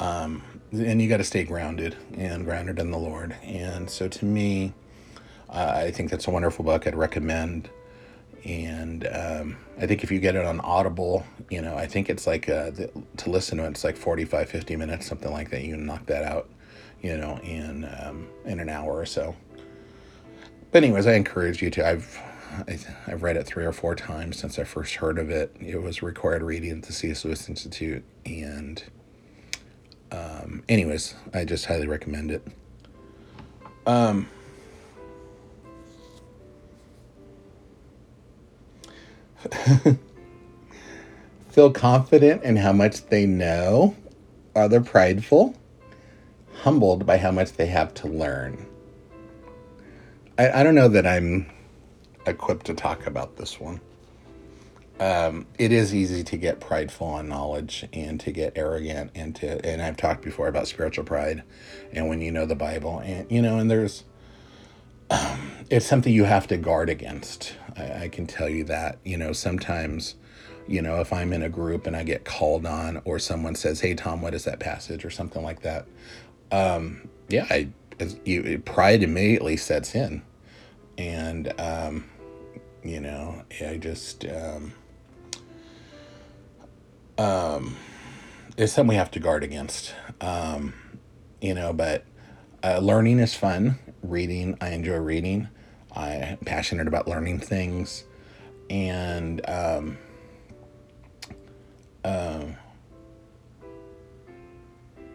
Um, 0.00 0.42
and 0.72 1.00
you 1.00 1.08
got 1.08 1.18
to 1.18 1.24
stay 1.24 1.44
grounded 1.44 1.96
and 2.16 2.44
grounded 2.44 2.78
in 2.78 2.90
the 2.90 2.98
Lord. 2.98 3.36
And 3.42 3.88
so 3.88 4.08
to 4.08 4.24
me, 4.24 4.72
uh, 5.48 5.72
I 5.76 5.90
think 5.90 6.10
that's 6.10 6.26
a 6.26 6.30
wonderful 6.30 6.64
book. 6.64 6.86
I'd 6.86 6.94
recommend. 6.94 7.70
And 8.44 9.06
um, 9.06 9.56
I 9.78 9.86
think 9.86 10.04
if 10.04 10.10
you 10.10 10.20
get 10.20 10.36
it 10.36 10.44
on 10.44 10.60
Audible, 10.60 11.26
you 11.50 11.60
know, 11.60 11.76
I 11.76 11.86
think 11.86 12.08
it's 12.08 12.26
like 12.26 12.48
uh, 12.48 12.70
to 12.70 13.30
listen 13.30 13.58
to 13.58 13.64
it, 13.64 13.70
it's 13.70 13.84
like 13.84 13.96
45, 13.96 14.48
50 14.48 14.76
minutes, 14.76 15.06
something 15.06 15.32
like 15.32 15.50
that. 15.50 15.62
You 15.62 15.74
can 15.74 15.86
knock 15.86 16.06
that 16.06 16.22
out, 16.22 16.48
you 17.02 17.16
know, 17.16 17.38
in 17.42 17.84
um, 18.00 18.28
in 18.44 18.60
an 18.60 18.68
hour 18.68 18.96
or 18.96 19.06
so. 19.06 19.34
But 20.70 20.84
anyways, 20.84 21.06
I 21.06 21.14
encourage 21.14 21.62
you 21.62 21.70
to. 21.70 21.86
I've 21.86 22.20
I, 22.66 22.78
have 23.06 23.22
read 23.22 23.36
it 23.36 23.46
three 23.46 23.64
or 23.64 23.72
four 23.72 23.94
times 23.94 24.38
since 24.38 24.58
I 24.58 24.64
first 24.64 24.96
heard 24.96 25.18
of 25.18 25.30
it. 25.30 25.54
It 25.60 25.80
was 25.82 26.02
required 26.02 26.42
reading 26.42 26.70
at 26.70 26.82
the 26.82 26.92
C.S. 26.92 27.24
Lewis 27.24 27.48
Institute, 27.48 28.04
and 28.26 28.82
um, 30.10 30.64
anyways, 30.68 31.14
I 31.32 31.44
just 31.44 31.66
highly 31.66 31.86
recommend 31.86 32.30
it. 32.30 32.46
Um, 33.86 34.28
feel 41.50 41.70
confident 41.70 42.42
in 42.42 42.56
how 42.56 42.72
much 42.72 43.06
they 43.06 43.24
know? 43.26 43.96
Are 44.54 44.68
they 44.68 44.80
prideful? 44.80 45.54
Humbled 46.62 47.06
by 47.06 47.18
how 47.18 47.30
much 47.30 47.52
they 47.52 47.66
have 47.66 47.94
to 47.94 48.08
learn? 48.08 48.67
I, 50.38 50.60
I 50.60 50.62
don't 50.62 50.74
know 50.74 50.88
that 50.88 51.06
I'm 51.06 51.50
equipped 52.26 52.66
to 52.66 52.74
talk 52.74 53.06
about 53.06 53.36
this 53.36 53.60
one. 53.60 53.80
Um, 55.00 55.46
it 55.58 55.70
is 55.70 55.94
easy 55.94 56.24
to 56.24 56.36
get 56.36 56.60
prideful 56.60 57.06
on 57.06 57.28
knowledge 57.28 57.86
and 57.92 58.18
to 58.20 58.32
get 58.32 58.54
arrogant 58.56 59.12
and 59.14 59.34
to 59.36 59.64
and 59.64 59.80
I've 59.80 59.96
talked 59.96 60.24
before 60.24 60.48
about 60.48 60.66
spiritual 60.66 61.04
pride 61.04 61.44
and 61.92 62.08
when 62.08 62.20
you 62.20 62.32
know 62.32 62.46
the 62.46 62.56
Bible 62.56 62.98
and 62.98 63.30
you 63.30 63.40
know 63.40 63.58
and 63.58 63.70
there's 63.70 64.02
um, 65.10 65.50
it's 65.70 65.86
something 65.86 66.12
you 66.12 66.24
have 66.24 66.46
to 66.48 66.56
guard 66.56 66.90
against. 66.90 67.54
I, 67.76 68.04
I, 68.04 68.08
can 68.08 68.26
tell 68.26 68.48
you 68.48 68.64
that. 68.64 68.98
You 69.04 69.16
know, 69.16 69.32
sometimes, 69.32 70.16
you 70.66 70.82
know, 70.82 71.00
if 71.00 71.12
I'm 71.12 71.32
in 71.32 71.42
a 71.42 71.48
group 71.48 71.86
and 71.86 71.96
I 71.96 72.02
get 72.02 72.24
called 72.24 72.66
on, 72.66 73.00
or 73.04 73.18
someone 73.18 73.54
says, 73.54 73.80
"Hey, 73.80 73.94
Tom, 73.94 74.20
what 74.20 74.34
is 74.34 74.44
that 74.44 74.60
passage?" 74.60 75.04
or 75.04 75.10
something 75.10 75.42
like 75.42 75.62
that. 75.62 75.86
Um, 76.50 77.08
yeah, 77.28 77.46
I, 77.50 77.68
you, 78.24 78.58
pride 78.64 79.02
immediately 79.02 79.56
sets 79.56 79.94
in, 79.94 80.22
and 80.98 81.58
um, 81.58 82.04
you 82.82 83.00
know, 83.00 83.42
I 83.64 83.78
just 83.78 84.26
um, 84.26 84.72
um, 87.16 87.76
it's 88.56 88.72
something 88.72 88.88
we 88.88 88.96
have 88.96 89.10
to 89.12 89.20
guard 89.20 89.44
against. 89.44 89.94
Um, 90.20 90.74
you 91.40 91.54
know, 91.54 91.72
but 91.72 92.04
uh, 92.62 92.78
learning 92.78 93.20
is 93.20 93.34
fun 93.34 93.78
reading. 94.02 94.58
I 94.60 94.70
enjoy 94.70 94.96
reading. 94.96 95.48
I'm 95.94 96.38
passionate 96.38 96.86
about 96.86 97.08
learning 97.08 97.40
things, 97.40 98.04
and 98.68 99.40
um, 99.48 99.98
uh, 102.04 102.44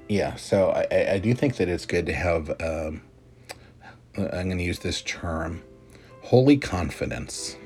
yeah. 0.08 0.36
So 0.36 0.70
I, 0.70 1.14
I 1.14 1.18
do 1.20 1.34
think 1.34 1.58
that 1.58 1.68
it's 1.68 1.86
good 1.86 2.06
to 2.06 2.14
have. 2.14 2.50
Um, 2.62 3.02
I'm 4.16 4.46
going 4.48 4.58
to 4.60 4.64
use 4.64 4.80
this 4.80 5.02
term, 5.02 5.64
holy 6.24 6.58
confidence 6.58 7.58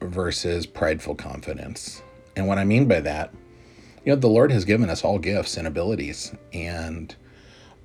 versus 0.00 0.66
prideful 0.66 1.14
confidence. 1.14 2.02
And 2.36 2.46
what 2.46 2.58
I 2.58 2.64
mean 2.64 2.86
by 2.86 3.00
that, 3.00 3.34
you 4.04 4.12
know, 4.12 4.16
the 4.16 4.28
Lord 4.28 4.50
has 4.50 4.64
given 4.64 4.88
us 4.88 5.04
all 5.04 5.18
gifts 5.18 5.56
and 5.56 5.66
abilities, 5.66 6.32
and 6.52 7.14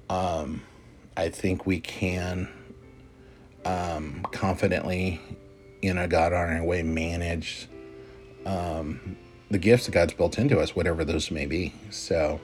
um, 0.10 0.62
I 1.16 1.30
think 1.30 1.66
we 1.66 1.80
can 1.80 2.48
um, 3.66 4.26
confidently, 4.32 5.20
in 5.82 5.98
a 5.98 6.08
God 6.08 6.34
honoring 6.34 6.66
way, 6.66 6.82
manage 6.84 7.68
um, 8.46 9.18
the 9.52 9.58
gifts 9.58 9.86
that 9.88 9.92
God's 9.92 10.14
built 10.14 10.38
into 10.38 10.60
us, 10.60 10.76
whatever 10.76 11.04
those 11.04 11.30
may 11.30 11.46
be. 11.46 11.74
So, 11.90 12.40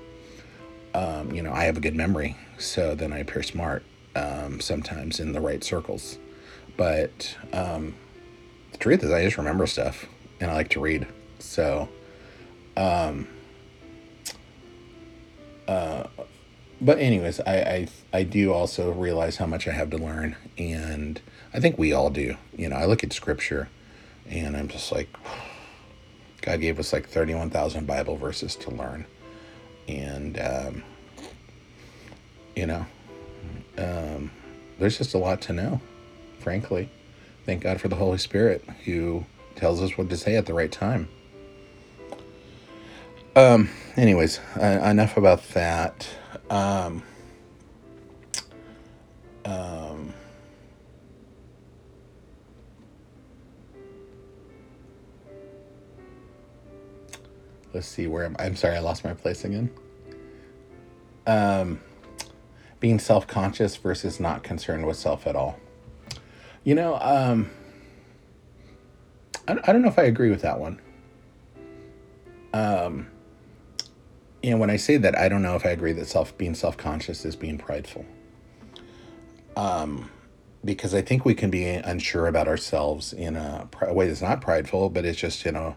um, 0.94 1.32
you 1.32 1.42
know, 1.42 1.54
I 1.54 1.64
have 1.64 1.78
a 1.78 1.82
good 1.82 1.96
memory, 1.96 2.36
so 2.58 2.94
then 2.94 3.14
I 3.14 3.20
appear 3.20 3.42
smart 3.44 3.84
um, 4.16 4.60
sometimes 4.60 5.20
in 5.20 5.32
the 5.32 5.42
right 5.42 5.64
circles. 5.64 6.20
But 6.76 7.38
um, 7.52 7.96
the 8.72 8.78
truth 8.78 9.04
is, 9.04 9.12
I 9.12 9.24
just 9.24 9.38
remember 9.38 9.68
stuff 9.68 10.08
and 10.40 10.52
I 10.52 10.56
like 10.56 10.70
to 10.72 10.80
read. 10.80 11.08
So, 11.40 11.90
um, 12.76 13.28
uh, 15.68 16.04
but 16.82 17.00
anyways, 17.00 17.40
I, 17.40 17.56
I 17.56 17.88
I 18.12 18.24
do 18.24 18.52
also 18.52 18.92
realize 18.92 19.38
how 19.38 19.46
much 19.46 19.68
I 19.68 19.72
have 19.72 19.90
to 19.92 19.98
learn, 19.98 20.36
and 20.58 21.22
I 21.54 21.60
think 21.60 21.78
we 21.78 21.94
all 21.94 22.10
do. 22.10 22.36
You 22.58 22.70
know, 22.70 22.76
I 22.76 22.86
look 22.86 23.04
at 23.04 23.14
scripture, 23.14 23.70
and 24.30 24.58
I'm 24.58 24.68
just 24.68 24.92
like, 24.92 25.08
God 26.42 26.60
gave 26.60 26.78
us 26.78 26.92
like 26.92 27.08
thirty 27.08 27.34
one 27.34 27.50
thousand 27.50 27.88
Bible 27.88 28.18
verses 28.18 28.56
to 28.58 28.72
learn, 28.72 29.06
and 29.88 30.38
um, 30.40 30.84
you 32.56 32.66
know, 32.66 32.86
um, 33.78 34.32
there's 34.78 34.98
just 34.98 35.14
a 35.14 35.18
lot 35.18 35.40
to 35.44 35.54
know, 35.54 35.80
frankly. 36.44 36.90
Thank 37.46 37.64
God 37.64 37.82
for 37.82 37.88
the 37.88 37.96
Holy 37.96 38.18
Spirit 38.18 38.64
who 38.86 39.26
tells 39.56 39.82
us 39.82 39.98
what 39.98 40.10
to 40.10 40.18
say 40.18 40.36
at 40.36 40.46
the 40.46 40.54
right 40.54 40.72
time. 40.72 41.08
Um, 43.36 43.70
anyways, 43.96 44.40
uh, 44.62 44.82
enough 44.86 45.18
about 45.18 45.44
that. 45.50 46.08
Um, 46.50 47.02
um, 49.46 50.14
let's 57.74 57.88
see 57.88 58.06
where 58.08 58.26
I'm, 58.26 58.36
I'm 58.38 58.56
sorry, 58.56 58.76
I 58.76 58.80
lost 58.80 59.04
my 59.04 59.14
place 59.14 59.44
again. 59.44 59.72
Um, 61.26 61.80
being 62.80 63.00
self 63.00 63.26
conscious 63.26 63.78
versus 63.78 64.20
not 64.20 64.44
concerned 64.44 64.86
with 64.86 64.98
self 64.98 65.26
at 65.26 65.36
all. 65.36 65.58
You 66.64 66.76
know, 66.76 66.98
um, 67.02 67.50
I, 69.48 69.58
I 69.66 69.74
don't 69.74 69.82
know 69.82 69.90
if 69.90 70.00
I 70.00 70.04
agree 70.04 70.30
with 70.30 70.42
that 70.42 70.60
one. 70.60 70.80
Um, 72.54 73.08
know, 74.44 74.58
when 74.58 74.70
I 74.70 74.78
say 74.78 74.98
that, 74.98 75.18
I 75.18 75.30
don't 75.30 75.42
know 75.42 75.56
if 75.56 75.66
I 75.66 75.70
agree 75.70 75.94
that 75.94 76.08
self 76.08 76.38
being 76.38 76.56
self 76.56 76.78
conscious 76.78 77.26
is 77.26 77.36
being 77.36 77.58
prideful. 77.58 78.06
Um, 79.56 80.10
because 80.66 80.94
I 80.94 81.02
think 81.02 81.26
we 81.26 81.36
can 81.36 81.50
be 81.50 81.66
unsure 81.66 82.28
about 82.28 82.48
ourselves 82.48 83.14
in 83.14 83.36
a, 83.36 83.68
a 83.82 83.94
way 83.94 84.08
that's 84.08 84.22
not 84.22 84.42
prideful, 84.42 84.90
but 84.90 85.06
it's 85.06 85.20
just 85.20 85.46
you 85.46 85.52
know 85.52 85.76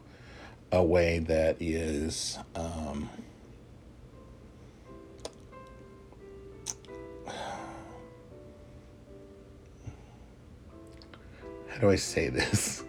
a 0.73 0.83
way 0.83 1.19
that 1.21 1.57
is. 1.61 2.39
Um, 2.55 3.11
how 11.77 11.83
do 11.83 11.91
I 11.91 11.97
say 11.97 12.31
this? 12.31 12.83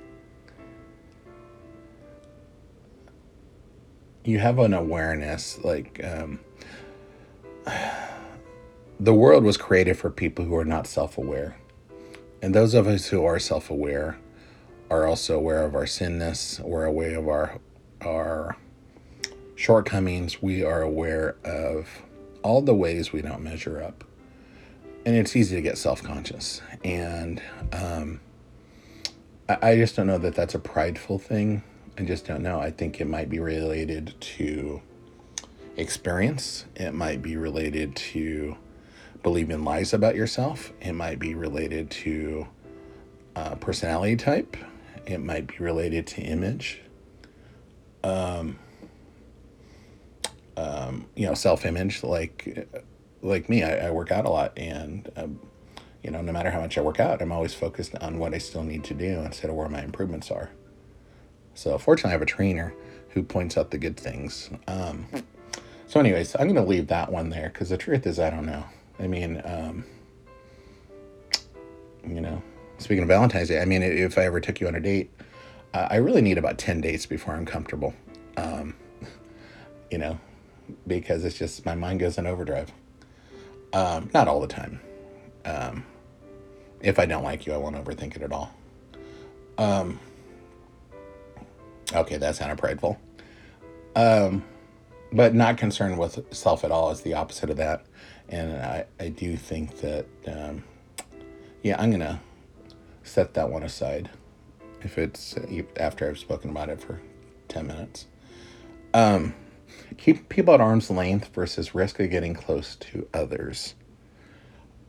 You 4.24 4.40
have 4.40 4.60
an 4.60 4.74
awareness, 4.74 5.60
like 5.62 6.02
um, 6.06 6.40
the 8.98 9.14
world 9.14 9.44
was 9.44 9.58
created 9.58 9.98
for 9.98 10.10
people 10.10 10.46
who 10.46 10.56
are 10.56 10.64
not 10.64 10.88
self 10.88 11.18
aware. 11.18 11.58
And 12.42 12.56
those 12.56 12.74
of 12.74 12.88
us 12.88 13.08
who 13.08 13.26
are 13.26 13.40
self 13.40 13.70
aware 13.70 14.18
are 14.90 15.06
also 15.06 15.36
aware 15.36 15.66
of 15.66 15.76
our 15.76 15.86
sinness, 15.86 16.62
we're 16.62 16.86
aware 16.86 17.20
of 17.20 17.28
our, 17.28 17.60
our 18.00 18.56
shortcomings, 19.56 20.42
we 20.42 20.64
are 20.64 20.82
aware 20.82 21.36
of 21.44 21.90
all 22.42 22.62
the 22.62 22.74
ways 22.74 23.12
we 23.12 23.22
don't 23.22 23.44
measure 23.44 23.84
up. 23.84 24.06
And 25.06 25.14
it's 25.14 25.36
easy 25.36 25.58
to 25.58 25.62
get 25.62 25.78
self 25.78 26.02
conscious. 26.02 26.62
And 26.86 27.42
um, 27.74 28.22
I, 29.50 29.76
just 29.76 29.96
don't 29.96 30.08
know 30.08 30.18
that 30.18 30.36
that's 30.36 30.56
a 30.56 30.60
prideful 30.60 31.20
thing. 31.20 31.64
I 31.98 32.04
just 32.04 32.26
don't 32.26 32.44
know. 32.44 32.60
I 32.60 32.70
think 32.72 33.00
it 33.00 33.06
might 33.06 33.30
be 33.30 33.40
related 33.40 34.14
to 34.20 34.82
experience, 35.78 36.66
it 36.76 36.94
might 36.94 37.22
be 37.22 37.38
related 37.38 37.96
to 37.96 38.58
believing 39.24 39.64
lies 39.64 39.94
about 39.94 40.16
yourself, 40.16 40.74
it 40.82 40.94
might 40.94 41.20
be 41.20 41.36
related 41.36 41.90
to 41.92 42.48
uh, 43.36 43.56
personality 43.56 44.16
type, 44.16 44.58
it 45.06 45.20
might 45.20 45.48
be 45.48 45.58
related 45.60 46.08
to 46.08 46.22
image. 46.22 46.82
Um, 48.04 48.58
um, 50.58 51.06
you 51.16 51.28
know, 51.28 51.36
self-image. 51.36 52.04
Like, 52.04 52.68
like 53.22 53.48
me, 53.48 53.64
I, 53.64 53.88
I 53.88 53.92
work 53.92 54.12
out 54.12 54.26
a 54.26 54.30
lot, 54.30 54.58
and 54.58 55.10
um, 55.16 55.40
you 56.08 56.14
know, 56.14 56.22
no 56.22 56.32
matter 56.32 56.50
how 56.50 56.62
much 56.62 56.78
I 56.78 56.82
work 56.82 57.02
out, 57.02 57.22
I'm 57.22 57.34
always 57.34 57.54
focused 57.54 57.94
on 58.00 58.18
what 58.18 58.34
I 58.34 58.38
still 58.38 58.64
need 58.64 58.86
to 58.86 58.94
do 58.94 59.20
instead 59.26 59.50
of 59.50 59.58
where 59.58 59.68
my 59.68 59.84
improvements 59.84 60.32
are. 60.32 60.50
So, 61.54 61.78
fortunately, 61.78 62.12
I 62.12 62.14
have 62.14 62.22
a 62.22 62.26
trainer 62.26 62.74
who 63.10 63.24
points 63.24 63.58
out 63.58 63.72
the 63.72 63.78
good 63.78 63.98
things. 63.98 64.50
Um, 64.70 65.06
so, 65.88 66.00
anyways, 66.00 66.34
I'm 66.36 66.44
going 66.44 66.56
to 66.56 66.62
leave 66.62 66.88
that 66.88 67.12
one 67.12 67.30
there 67.30 67.50
because 67.50 67.70
the 67.70 67.78
truth 67.78 68.08
is, 68.08 68.22
I 68.22 68.30
don't 68.30 68.46
know. 68.46 68.64
I 69.02 69.08
mean, 69.08 69.42
um, 69.44 69.84
you 72.08 72.22
know, 72.22 72.42
speaking 72.78 73.02
of 73.02 73.10
Valentine's 73.10 73.50
Day, 73.50 73.62
I 73.62 73.66
mean, 73.66 73.84
if 73.84 74.18
I 74.18 74.24
ever 74.24 74.40
took 74.40 74.62
you 74.62 74.68
on 74.70 74.76
a 74.76 74.80
date, 74.80 75.12
uh, 75.74 75.90
I 75.92 75.98
really 75.98 76.22
need 76.22 76.38
about 76.38 76.58
10 76.58 76.80
dates 76.80 77.06
before 77.06 77.34
I'm 77.34 77.46
comfortable. 77.46 77.94
Um, 78.38 78.76
you 79.92 79.98
know, 79.98 80.18
because 80.88 81.26
it's 81.26 81.38
just 81.38 81.66
my 81.66 81.76
mind 81.76 82.00
goes 82.00 82.18
in 82.18 82.26
overdrive. 82.26 82.72
Um, 83.74 84.10
not 84.14 84.30
all 84.30 84.40
the 84.40 84.48
time. 84.48 84.80
Um, 85.44 85.84
if 86.82 87.00
I 87.00 87.06
don't 87.06 87.24
like 87.24 87.46
you, 87.46 87.54
I 87.54 87.58
won't 87.58 87.76
overthink 87.76 88.16
it 88.16 88.22
at 88.22 88.32
all. 88.32 88.52
Um, 89.58 90.00
okay, 91.94 92.18
that 92.18 92.36
sounded 92.36 92.58
prideful. 92.58 93.00
Um, 93.96 94.44
but 95.12 95.34
not 95.34 95.58
concerned 95.58 95.98
with 95.98 96.34
self 96.34 96.64
at 96.64 96.72
all 96.72 96.92
is 96.92 97.02
the 97.02 97.14
opposite 97.14 97.50
of 97.50 97.58
that. 97.58 97.86
And 98.30 98.54
I, 98.62 98.86
I 99.00 99.10
do 99.10 99.38
think 99.38 99.78
that, 99.78 100.06
um, 100.28 100.64
yeah, 101.64 101.82
I'm 101.82 101.90
going 101.90 102.02
to 102.02 102.20
set 103.04 103.34
that 103.36 103.50
one 103.50 103.64
aside 103.64 104.10
if 104.84 104.98
it's 104.98 105.36
after 105.78 106.08
I've 106.10 106.20
spoken 106.20 106.52
about 106.52 106.70
it 106.70 106.82
for 106.82 107.02
10 107.48 107.68
minutes. 107.68 108.06
Um, 108.94 109.34
keep 109.98 110.30
people 110.30 110.54
at 110.54 110.62
arm's 110.62 110.92
length 110.92 111.34
versus 111.34 111.74
risk 111.74 112.00
of 112.00 112.10
getting 112.10 112.34
close 112.34 112.76
to 112.76 113.08
others 113.14 113.76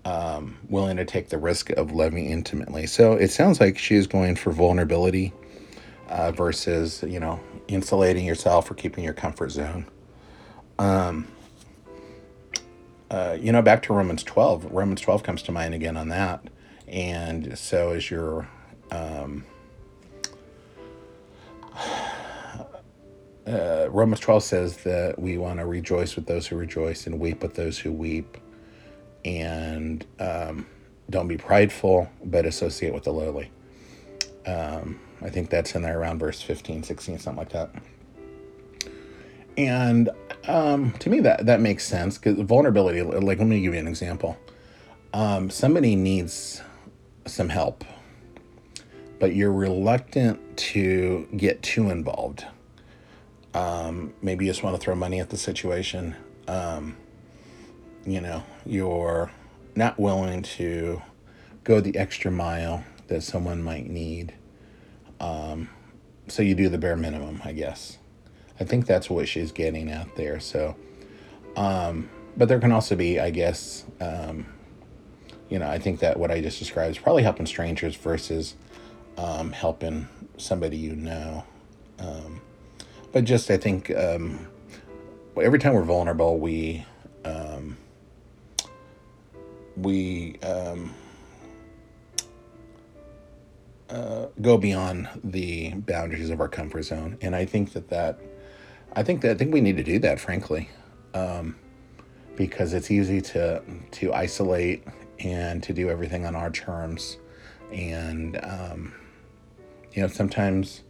um, 0.05 0.59
willing 0.69 0.97
to 0.97 1.05
take 1.05 1.29
the 1.29 1.39
risk 1.39 1.71
of 1.71 1.93
loving 1.93 2.27
intimately. 2.27 2.87
So 2.87 3.13
it 3.15 3.31
sounds 3.31 3.61
like 3.61 3.79
she 3.79 3.97
is 3.97 4.07
going 4.07 4.37
for 4.37 4.51
vulnerability 4.53 5.33
uh, 6.09 6.33
versus, 6.33 7.05
you 7.07 7.21
know, 7.21 7.41
insulating 7.69 8.25
yourself 8.25 8.71
or 8.71 8.75
keeping 8.75 9.05
your 9.05 9.15
comfort 9.15 9.51
zone. 9.51 9.87
Um, 10.79 11.27
uh, 13.11 13.37
you 13.41 13.53
know, 13.53 13.63
back 13.63 13.83
to 13.85 13.93
Romans 13.93 14.23
12. 14.23 14.67
Romans 14.73 15.01
12 15.01 15.23
comes 15.23 15.43
to 15.43 15.53
mind 15.53 15.75
again 15.75 15.97
on 15.97 16.09
that. 16.09 16.49
And 16.87 17.59
so 17.59 17.93
is 17.93 18.11
your. 18.11 18.49
Um, 18.91 19.45
uh, 23.47 23.89
Romans 23.91 24.21
12 24.21 24.43
says 24.43 24.77
that 24.79 25.19
we 25.19 25.39
want 25.39 25.59
to 25.59 25.67
rejoice 25.67 26.17
with 26.17 26.27
those 26.27 26.47
who 26.47 26.57
rejoice 26.57 27.07
and 27.07 27.19
weep 27.21 27.43
with 27.43 27.55
those 27.55 27.79
who 27.79 27.93
weep 27.93 28.39
and 29.29 30.07
um, 30.19 30.67
don't 31.11 31.29
be 31.29 31.37
prideful, 31.37 32.09
but 32.25 32.47
associate 32.47 32.95
with 32.95 33.05
the 33.05 33.13
lowly. 33.13 33.51
Um, 34.47 34.99
I 35.21 35.29
think 35.29 35.51
that's 35.51 35.75
in 35.75 35.83
there 35.83 36.01
around 36.01 36.19
verse 36.19 36.41
15, 36.41 36.83
16, 36.83 37.19
something 37.19 37.39
like 37.39 37.51
that. 37.51 37.71
And 39.59 40.09
um, 40.47 40.93
to 40.93 41.11
me, 41.11 41.21
that, 41.21 41.45
that 41.45 41.61
makes 41.61 41.85
sense 41.85 42.17
because 42.17 42.39
vulnerability, 42.41 43.03
like, 43.03 43.39
let 43.39 43.47
me 43.47 43.61
give 43.61 43.75
you 43.75 43.81
an 43.81 43.89
example. 43.89 44.39
Um, 45.13 45.51
somebody 45.51 45.95
needs 45.95 46.63
some 47.27 47.51
help, 47.51 47.85
but 49.19 49.35
you're 49.35 49.53
reluctant 49.53 50.57
to 50.57 51.29
get 51.37 51.63
too 51.63 51.91
involved. 51.91 52.47
Um, 53.53 54.15
maybe 54.23 54.47
you 54.47 54.51
just 54.51 54.63
want 54.63 54.77
to 54.77 54.81
throw 54.81 54.95
money 54.95 55.21
at 55.21 55.29
the 55.29 55.37
situation. 55.37 56.15
You 58.09 58.23
know, 58.23 58.43
you're 58.65 59.31
not 59.77 59.99
willing 59.99 60.41
to 60.43 61.03
go 61.63 61.79
the 61.79 61.95
extra 61.99 62.31
mile 62.31 62.83
that 63.09 63.23
someone 63.23 63.63
might 63.63 63.87
need. 63.91 64.33
Um, 65.21 65.69
so 66.27 66.43
you 66.43 66.55
do 66.55 66.71
the 66.71 66.79
bare 66.79 66.97
minimum, 66.97 67.43
I 67.45 67.53
guess. 67.53 67.99
I 68.59 68.65
think 68.65 68.87
that's 68.87 69.11
what 69.11 69.29
she's 69.29 69.53
getting 69.53 69.91
at 69.91 70.17
there. 70.17 70.41
So, 70.41 70.75
um, 71.55 72.09
but 72.35 72.49
there 72.49 72.59
can 72.59 72.73
also 72.73 72.97
be, 72.97 73.21
I 73.21 73.29
guess, 73.29 73.85
um, 74.01 74.47
you 75.51 75.59
know, 75.59 75.69
I 75.69 75.79
think 75.79 76.01
that 76.01 76.19
what 76.19 76.31
I 76.31 76.41
just 76.41 76.59
described 76.59 76.97
is 76.97 77.03
probably 77.03 77.25
helping 77.25 77.45
strangers 77.45 77.95
versus 77.95 78.55
um, 79.19 79.53
helping 79.53 80.09
somebody 80.39 80.79
you 80.79 80.97
know. 80.97 81.45
Um, 81.99 82.41
but 83.13 83.25
just, 83.25 83.51
I 83.51 83.59
think 83.59 83.95
um, 83.95 84.49
every 85.39 85.59
time 85.59 85.75
we're 85.75 85.83
vulnerable, 85.83 86.39
we 86.39 86.87
um, 87.27 87.77
we 89.83 90.39
um, 90.43 90.95
go 94.41 94.59
beyond 94.59 95.09
the 95.25 95.71
boundaries 95.75 96.31
of 96.31 96.41
our 96.41 96.49
comfort 96.49 96.85
zone. 96.85 97.19
And 97.23 97.35
I 97.37 97.45
think 97.45 97.73
that 97.73 97.91
that, 97.91 98.21
I 98.95 99.03
think 99.03 99.23
that 99.23 99.33
I 99.33 99.35
think 99.35 99.53
we 99.53 99.61
need 99.61 99.77
to 99.77 99.85
do 99.85 99.99
that, 100.01 100.21
frankly, 100.21 100.69
because 102.37 102.75
it's 102.75 102.91
easy 102.91 103.21
to 103.21 103.63
to 103.93 104.13
isolate 104.13 104.85
and 105.21 105.63
to 105.65 105.73
do 105.73 105.91
everything 105.91 106.27
on 106.27 106.37
our 106.37 106.51
terms, 106.51 107.19
and 107.73 108.41
um, 108.45 108.95
you 109.93 110.03
know 110.03 110.09
sometimes 110.09 110.83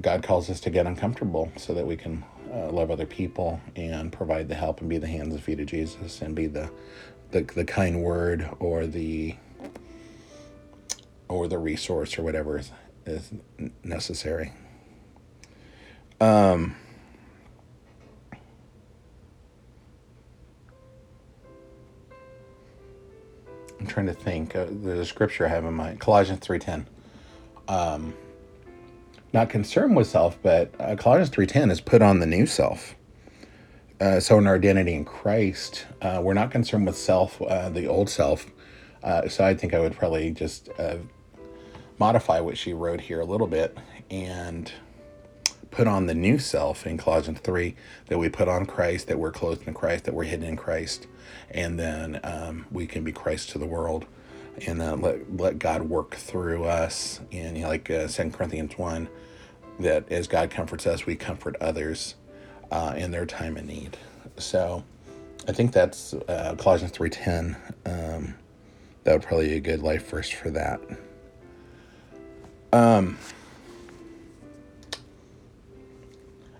God 0.00 0.22
calls 0.22 0.50
us 0.50 0.60
to 0.60 0.70
get 0.70 0.86
uncomfortable 0.86 1.52
so 1.56 1.74
that 1.74 1.86
we 1.86 1.96
can 1.96 2.24
uh, 2.52 2.70
love 2.70 2.90
other 2.90 3.06
people 3.06 3.60
and 3.76 4.12
provide 4.12 4.48
the 4.48 4.54
help 4.54 4.80
and 4.80 4.88
be 4.88 4.98
the 4.98 5.06
hands 5.06 5.34
and 5.34 5.42
feet 5.42 5.60
of 5.60 5.66
Jesus 5.66 6.22
and 6.22 6.34
be 6.34 6.46
the 6.46 6.70
the, 7.30 7.42
the 7.42 7.64
kind 7.64 8.02
word 8.02 8.48
or 8.58 8.86
the 8.86 9.36
or 11.28 11.46
the 11.48 11.58
resource 11.58 12.18
or 12.18 12.22
whatever 12.22 12.58
is, 12.58 12.72
is 13.06 13.30
necessary. 13.84 14.52
I'm 23.78 23.86
trying 23.86 24.06
to 24.06 24.14
think. 24.14 24.54
Uh, 24.54 24.66
there's 24.68 24.98
a 24.98 25.06
scripture 25.06 25.46
I 25.46 25.48
have 25.48 25.64
in 25.64 25.72
mind. 25.74 26.00
Colossians 26.00 26.40
three 26.40 26.58
ten. 26.58 26.86
Um, 27.68 28.14
Not 29.32 29.48
concerned 29.48 29.96
with 29.96 30.08
self, 30.08 30.36
but 30.42 30.74
uh, 30.80 30.96
Colossians 30.96 31.30
three 31.30 31.46
ten 31.46 31.70
is 31.70 31.80
put 31.80 32.02
on 32.02 32.18
the 32.18 32.26
new 32.26 32.44
self. 32.44 32.96
Uh, 34.00 34.18
so 34.18 34.38
in 34.38 34.46
our 34.46 34.54
identity 34.54 34.94
in 34.94 35.04
Christ, 35.04 35.86
uh, 36.00 36.20
we're 36.22 36.32
not 36.32 36.50
concerned 36.50 36.86
with 36.86 36.96
self, 36.96 37.40
uh, 37.42 37.68
the 37.68 37.86
old 37.86 38.08
self. 38.08 38.46
Uh, 39.02 39.28
so 39.28 39.44
I 39.44 39.54
think 39.54 39.74
I 39.74 39.78
would 39.78 39.94
probably 39.94 40.30
just 40.30 40.70
uh, 40.78 40.96
modify 41.98 42.40
what 42.40 42.56
she 42.56 42.72
wrote 42.72 43.02
here 43.02 43.20
a 43.20 43.26
little 43.26 43.46
bit 43.46 43.76
and 44.10 44.72
put 45.70 45.86
on 45.86 46.06
the 46.06 46.14
new 46.14 46.38
self 46.38 46.86
in 46.86 46.96
Colossians 46.96 47.40
3 47.40 47.76
that 48.06 48.18
we 48.18 48.30
put 48.30 48.48
on 48.48 48.64
Christ, 48.64 49.06
that 49.08 49.18
we're 49.18 49.32
clothed 49.32 49.68
in 49.68 49.74
Christ, 49.74 50.04
that 50.04 50.14
we're 50.14 50.24
hidden 50.24 50.46
in 50.46 50.56
Christ, 50.56 51.06
and 51.50 51.78
then 51.78 52.20
um, 52.24 52.66
we 52.72 52.86
can 52.86 53.04
be 53.04 53.12
Christ 53.12 53.50
to 53.50 53.58
the 53.58 53.66
world 53.66 54.06
and 54.66 54.80
uh, 54.80 54.96
let, 54.96 55.36
let 55.36 55.58
God 55.58 55.82
work 55.82 56.14
through 56.14 56.64
us. 56.64 57.20
And 57.32 57.56
you 57.56 57.64
know, 57.64 57.68
like 57.68 57.90
uh, 57.90 58.08
2 58.08 58.30
Corinthians 58.30 58.78
1, 58.78 59.08
that 59.80 60.10
as 60.10 60.26
God 60.26 60.50
comforts 60.50 60.86
us, 60.86 61.06
we 61.06 61.16
comfort 61.16 61.56
others 61.60 62.14
uh, 62.70 62.94
in 62.96 63.10
their 63.10 63.26
time 63.26 63.56
of 63.56 63.66
need. 63.66 63.96
So 64.38 64.84
I 65.48 65.52
think 65.52 65.72
that's 65.72 66.14
uh, 66.14 66.54
Colossians 66.58 66.92
3.10. 66.92 67.56
Um, 67.86 68.34
that 69.04 69.12
would 69.12 69.22
probably 69.22 69.48
be 69.48 69.56
a 69.56 69.60
good 69.60 69.82
life 69.82 70.08
verse 70.10 70.30
for 70.30 70.50
that. 70.50 70.80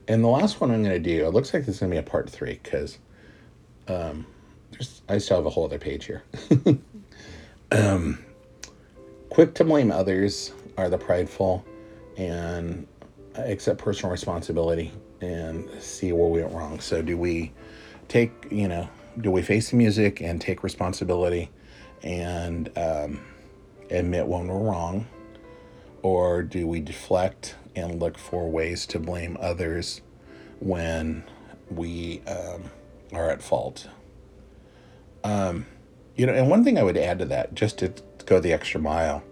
And 0.09 0.25
the 0.25 0.29
last 0.29 0.61
one 0.61 0.73
I'm 0.73 0.83
going 0.83 0.95
to 0.95 0.99
do, 0.99 1.27
it 1.27 1.31
looks 1.33 1.55
like 1.55 1.67
this 1.67 1.77
is 1.77 1.81
going 1.81 1.91
to 1.91 1.95
be 1.95 1.99
a 1.99 2.03
part 2.03 2.29
three 2.29 2.59
because 2.63 2.99
there's 4.73 5.03
I 5.09 5.19
still 5.19 5.37
have 5.37 5.47
a 5.47 5.51
whole 5.51 5.65
other 5.65 5.79
page 5.79 6.07
here. 6.07 6.25
Quick 9.31 9.55
to 9.55 9.65
blame 9.65 9.93
others 9.93 10.53
are 10.77 10.89
the 10.89 10.99
prideful 10.99 11.65
and 12.17 12.87
accept 13.37 13.79
personal 13.79 14.11
responsibility 14.11 14.93
and 15.21 15.71
see 15.81 16.13
where 16.13 16.29
we 16.29 16.43
went 16.43 16.55
wrong. 16.55 16.81
So, 16.81 17.03
do 17.03 17.17
we 17.17 17.53
take, 18.09 18.33
you 18.51 18.69
know, 18.69 18.89
do 19.21 19.31
we 19.31 19.43
face 19.43 19.71
the 19.71 19.77
music 19.77 20.21
and 20.21 20.41
take 20.41 20.63
responsibility 20.63 21.51
and 22.03 22.71
um, 22.79 23.21
admit 23.91 24.27
when 24.27 24.49
we're 24.49 24.59
wrong? 24.59 25.07
Or 26.03 26.43
do 26.43 26.67
we 26.67 26.81
deflect 26.81 27.57
and 27.77 28.01
look 28.01 28.19
for 28.19 28.51
ways 28.51 28.87
to 28.87 28.99
blame 28.99 29.37
others 29.41 30.01
when 30.61 31.25
we 31.71 32.23
um, 32.27 32.65
are 33.13 33.31
at 33.31 33.43
fault? 33.43 33.89
You 36.17 36.27
know, 36.27 36.35
and 36.35 36.51
one 36.51 36.65
thing 36.65 36.79
I 36.79 36.83
would 36.83 36.99
add 36.99 37.19
to 37.21 37.25
that, 37.27 37.55
just 37.55 37.79
to 37.79 37.93
go 38.27 38.41
the 38.41 38.53
extra 38.53 38.81
mile, 38.81 39.23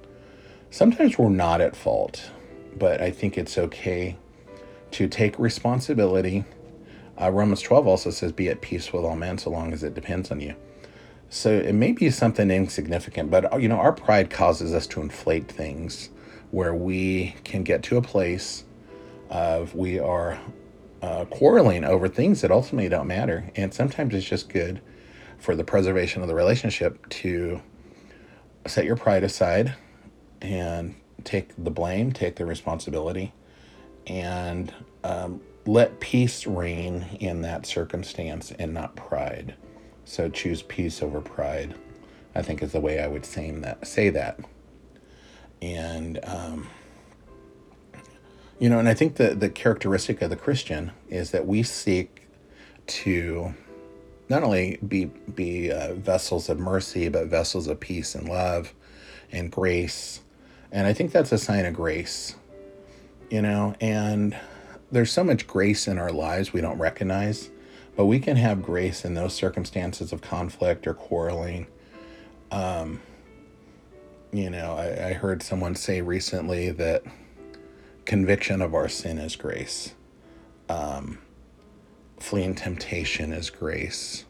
sometimes 0.70 1.18
we're 1.18 1.28
not 1.28 1.61
at 1.61 1.76
fault, 1.76 2.30
but 2.78 3.03
I 3.03 3.11
think 3.11 3.36
it's 3.39 3.59
okay 3.59 4.16
to 4.93 5.09
take 5.09 5.39
responsibility. 5.39 6.45
Uh, 7.20 7.30
Romans 7.30 7.61
12 7.62 7.86
also 7.86 8.11
says, 8.11 8.32
be 8.32 8.49
at 8.49 8.61
peace 8.61 8.93
with 8.93 9.05
all 9.05 9.16
men 9.16 9.39
so 9.39 9.51
long 9.51 9.72
as 9.72 9.82
it 9.82 9.95
depends 9.95 10.30
on 10.30 10.41
you. 10.41 10.55
So 11.30 11.51
it 11.51 11.74
may 11.74 11.93
be 11.93 12.11
something 12.11 12.51
insignificant, 12.51 13.30
but 13.30 13.53
uh, 13.53 13.57
you 13.59 13.68
know, 13.68 13.76
our 13.76 13.93
pride 13.93 14.30
causes 14.30 14.72
us 14.72 14.86
to 14.89 15.03
inflate 15.03 15.51
things 15.51 16.11
where 16.51 16.74
we 16.74 17.36
can 17.45 17.62
get 17.62 17.82
to 17.84 17.99
a 17.99 18.03
place 18.03 18.64
of 19.28 19.74
we 19.74 19.99
are 19.99 20.39
uh, 21.03 21.26
quarreling 21.26 21.84
over 21.84 22.09
things 22.09 22.41
that 22.41 22.51
ultimately 22.51 22.89
don't 22.89 23.07
matter. 23.07 23.51
And 23.57 23.72
sometimes 23.74 24.14
it's 24.14 24.26
just 24.26 24.49
good 24.49 24.80
for 25.39 25.55
the 25.55 25.64
preservation 25.64 26.22
of 26.22 26.28
the 26.28 26.34
relationship 26.34 27.09
to 27.11 27.61
set 28.66 28.84
your 28.84 28.97
pride 28.97 29.22
aside 29.22 29.74
and 30.41 30.95
take 31.24 31.53
the 31.62 31.70
blame, 31.70 32.12
take 32.12 32.36
the 32.36 32.47
responsibility, 32.47 33.32
and 34.09 34.72
um, 35.04 35.40
let 35.66 36.00
peace 36.00 36.46
reign 36.46 37.06
in 37.20 37.42
that 37.42 37.66
circumstance 37.66 38.52
and 38.59 38.74
not 38.74 38.96
pride. 38.96 39.54
So 40.04 40.28
choose 40.28 40.62
peace 40.62 41.02
over 41.02 41.20
pride. 41.20 41.74
I 42.34 42.42
think 42.42 42.62
is 42.62 42.72
the 42.72 42.80
way 42.80 43.00
I 43.00 43.06
would 43.06 43.24
say 43.24 43.50
that. 43.50 43.86
Say 43.86 44.11
that, 44.11 44.40
and 45.61 46.18
um, 46.24 46.68
you 48.59 48.68
know, 48.68 48.78
and 48.78 48.88
I 48.88 48.94
think 48.94 49.16
the 49.16 49.34
the 49.34 49.48
characteristic 49.48 50.22
of 50.22 50.30
the 50.30 50.36
Christian 50.36 50.92
is 51.09 51.30
that 51.32 51.46
we 51.46 51.62
seek 51.62 52.26
to 52.86 53.54
not 54.28 54.42
only 54.42 54.78
be 54.86 55.06
be 55.06 55.70
uh, 55.70 55.94
vessels 55.94 56.48
of 56.48 56.59
mercy, 56.59 57.09
but 57.09 57.26
vessels 57.26 57.66
of 57.66 57.80
peace 57.80 58.14
and 58.14 58.28
love 58.28 58.74
and 59.32 59.50
grace. 59.50 60.20
And 60.70 60.86
I 60.86 60.92
think 60.92 61.12
that's 61.12 61.32
a 61.32 61.38
sign 61.38 61.64
of 61.64 61.74
grace, 61.74 62.34
you 63.31 63.43
know. 63.43 63.74
And 63.81 64.37
there's 64.91 65.12
so 65.12 65.24
much 65.24 65.47
grace 65.47 65.87
in 65.89 65.99
our 65.99 66.12
lives 66.12 66.53
we 66.53 66.61
don't 66.61 66.79
recognize, 66.79 67.51
but 67.97 68.07
we 68.07 68.18
can 68.20 68.37
have 68.37 68.62
grace 68.62 69.05
in 69.05 69.14
those 69.14 69.35
circumstances 69.35 70.12
of 70.12 70.20
conflict 70.20 70.87
or 70.87 70.95
quarreling. 70.95 71.66
Um, 72.51 73.01
You 74.31 74.51
know, 74.51 74.74
I, 74.74 75.09
I 75.09 75.12
heard 75.14 75.43
someone 75.43 75.74
say 75.74 76.03
recently 76.03 76.70
that 76.72 77.03
conviction 78.05 78.61
of 78.61 78.74
our 78.74 78.89
sin 78.89 79.18
is 79.18 79.37
grace. 79.37 79.95
um, 80.68 81.18
Fleeing 82.20 82.55
temptation 82.55 83.33
is 83.33 83.49
grace. 83.49 84.24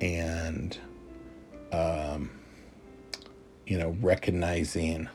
And, 0.00 0.76
um, 1.72 2.30
you 3.66 3.78
know, 3.78 3.96
recognizing 4.02 5.08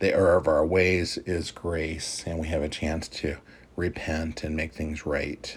the 0.00 0.14
error 0.14 0.36
of 0.36 0.48
our 0.48 0.66
ways 0.66 1.18
is 1.18 1.50
grace. 1.50 2.24
And 2.26 2.38
we 2.40 2.48
have 2.48 2.62
a 2.62 2.68
chance 2.68 3.08
to 3.08 3.38
repent 3.76 4.44
and 4.44 4.56
make 4.56 4.74
things 4.74 5.06
right. 5.06 5.56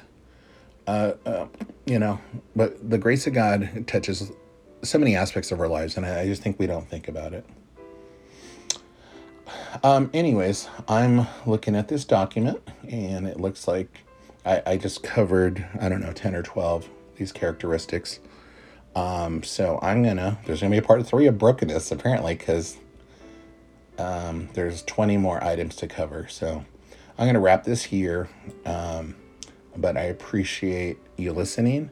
You 1.86 2.00
know, 2.00 2.20
but 2.56 2.90
the 2.90 2.98
grace 2.98 3.28
of 3.28 3.34
God 3.34 3.86
touches 3.88 4.32
so 4.84 5.00
many 5.00 5.16
aspects 5.16 5.52
of 5.52 5.60
our 5.60 5.68
lives. 5.68 5.98
And 5.98 6.06
I, 6.06 6.22
I 6.22 6.26
just 6.28 6.42
think 6.44 6.60
we 6.60 6.68
don't 6.68 6.90
think 6.90 7.08
about 7.08 7.34
it. 7.34 7.46
Um, 9.84 10.10
anyways, 10.14 10.70
I'm 10.88 11.28
looking 11.46 11.76
at 11.76 11.88
this 11.88 12.06
document 12.06 12.62
and 12.90 13.28
it 13.28 13.40
looks 13.40 13.68
like 13.68 14.06
I, 14.46 14.62
I 14.66 14.78
just 14.78 15.04
covered, 15.04 15.66
I 15.80 15.90
don't 15.90 16.02
know, 16.02 16.14
10 16.14 16.36
or 16.36 16.44
12 16.44 16.90
these 17.18 17.32
characteristics. 17.32 18.20
Um, 18.96 19.44
so 19.44 19.80
I'm 19.82 20.04
gonna, 20.04 20.40
there's 20.46 20.62
gonna 20.62 20.72
be 20.72 20.78
a 20.78 20.84
part 20.84 21.06
three 21.08 21.28
of 21.28 21.38
brokenness 21.38 21.92
apparently, 21.92 22.36
because 22.36 22.78
um, 24.04 24.50
there's 24.54 24.84
20 24.84 25.18
more 25.18 25.44
items 25.44 25.76
to 25.78 25.88
cover. 25.88 26.28
So 26.30 26.66
I'm 27.18 27.28
gonna 27.28 27.40
wrap 27.40 27.64
this 27.64 27.84
here. 27.84 28.30
Um, 28.66 29.16
but 29.78 29.98
I 29.98 30.04
appreciate 30.04 30.98
you 31.18 31.34
listening 31.34 31.92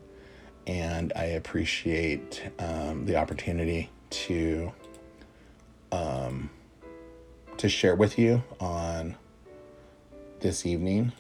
and 0.68 1.14
I 1.16 1.26
appreciate 1.26 2.43
um, 2.59 3.05
the 3.05 3.16
opportunity 3.16 3.89
to 4.12 4.72
to 7.57 7.70
share 7.70 7.95
with 7.95 8.18
you 8.18 8.43
on 8.59 9.16
this 10.39 10.66
evening, 10.66 11.12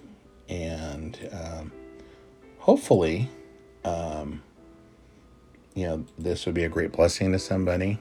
and 0.49 1.19
um, 1.31 1.71
hopefully, 2.59 3.29
you 5.75 5.85
know, 5.85 6.05
this 6.17 6.45
would 6.45 6.55
be 6.55 6.63
a 6.63 6.69
great 6.69 6.91
blessing 6.91 7.31
to 7.31 7.39
somebody. 7.39 7.99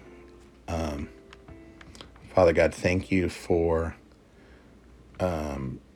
Father 2.41 2.55
God, 2.55 2.73
thank 2.73 3.13
you 3.13 3.29
for 3.29 3.97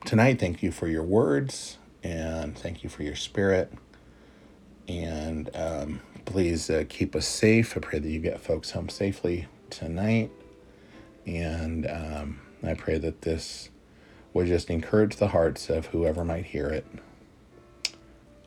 tonight. 0.04 0.38
Thank 0.38 0.62
you 0.62 0.72
for 0.72 0.86
your 0.86 1.02
words, 1.02 1.78
and 2.02 2.54
thank 2.54 2.84
you 2.84 2.90
for 2.90 3.02
your 3.02 3.16
spirit. 3.16 3.72
And 4.86 5.48
um, 5.56 6.02
please 6.26 6.68
uh, 6.68 6.84
keep 6.86 7.16
us 7.16 7.26
safe. 7.26 7.74
I 7.78 7.80
pray 7.80 7.98
that 7.98 8.10
you 8.10 8.20
get 8.20 8.42
folks 8.42 8.72
home 8.72 8.90
safely 8.90 9.48
tonight. 9.70 10.30
And 11.24 11.86
um, 11.90 12.40
I 12.62 12.74
pray 12.74 12.98
that 12.98 13.22
this 13.22 13.70
would 14.34 14.46
just 14.46 14.68
encourage 14.68 15.16
the 15.16 15.28
hearts 15.28 15.70
of 15.70 15.86
whoever 15.86 16.26
might 16.26 16.44
hear 16.44 16.68
it. 16.68 16.86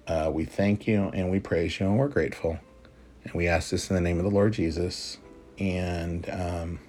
Uh, 0.06 0.30
we 0.32 0.46
thank 0.46 0.86
you 0.86 1.10
and 1.16 1.32
we 1.32 1.40
praise 1.40 1.80
you 1.80 1.88
and 1.88 1.98
we're 1.98 2.10
grateful. 2.10 2.60
And 3.24 3.34
we 3.34 3.48
ask 3.48 3.72
this 3.72 3.90
in 3.90 3.96
the 3.96 4.02
name 4.02 4.20
of 4.20 4.24
the 4.24 4.30
Lord 4.30 4.54
Jesus. 4.54 5.18
And, 5.58 6.30
um, 6.30 6.80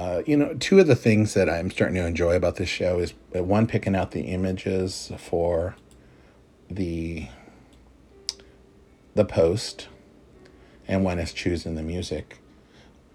uh, 0.00 0.22
you 0.24 0.34
know, 0.34 0.54
two 0.54 0.80
of 0.80 0.86
the 0.86 0.96
things 0.96 1.34
that 1.34 1.50
I'm 1.50 1.70
starting 1.70 1.96
to 1.96 2.06
enjoy 2.06 2.34
about 2.34 2.56
this 2.56 2.70
show 2.70 3.00
is 3.00 3.12
uh, 3.36 3.44
one, 3.44 3.66
picking 3.66 3.94
out 3.94 4.12
the 4.12 4.22
images 4.22 5.12
for 5.18 5.76
the 6.70 7.28
the 9.14 9.26
post, 9.26 9.88
and 10.88 11.04
one 11.04 11.18
is 11.18 11.34
choosing 11.34 11.74
the 11.74 11.82
music. 11.82 12.38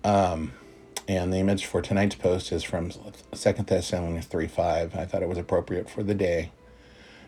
Um, 0.03 0.51
and 1.07 1.33
the 1.33 1.37
image 1.37 1.65
for 1.65 1.81
tonight's 1.81 2.13
post 2.13 2.51
is 2.51 2.61
from 2.61 2.91
Second 3.33 3.65
Thessalonians 3.65 4.27
3 4.27 4.45
5. 4.45 4.95
I 4.95 5.05
thought 5.05 5.23
it 5.23 5.29
was 5.29 5.39
appropriate 5.39 5.89
for 5.89 6.03
the 6.03 6.13
day. 6.13 6.51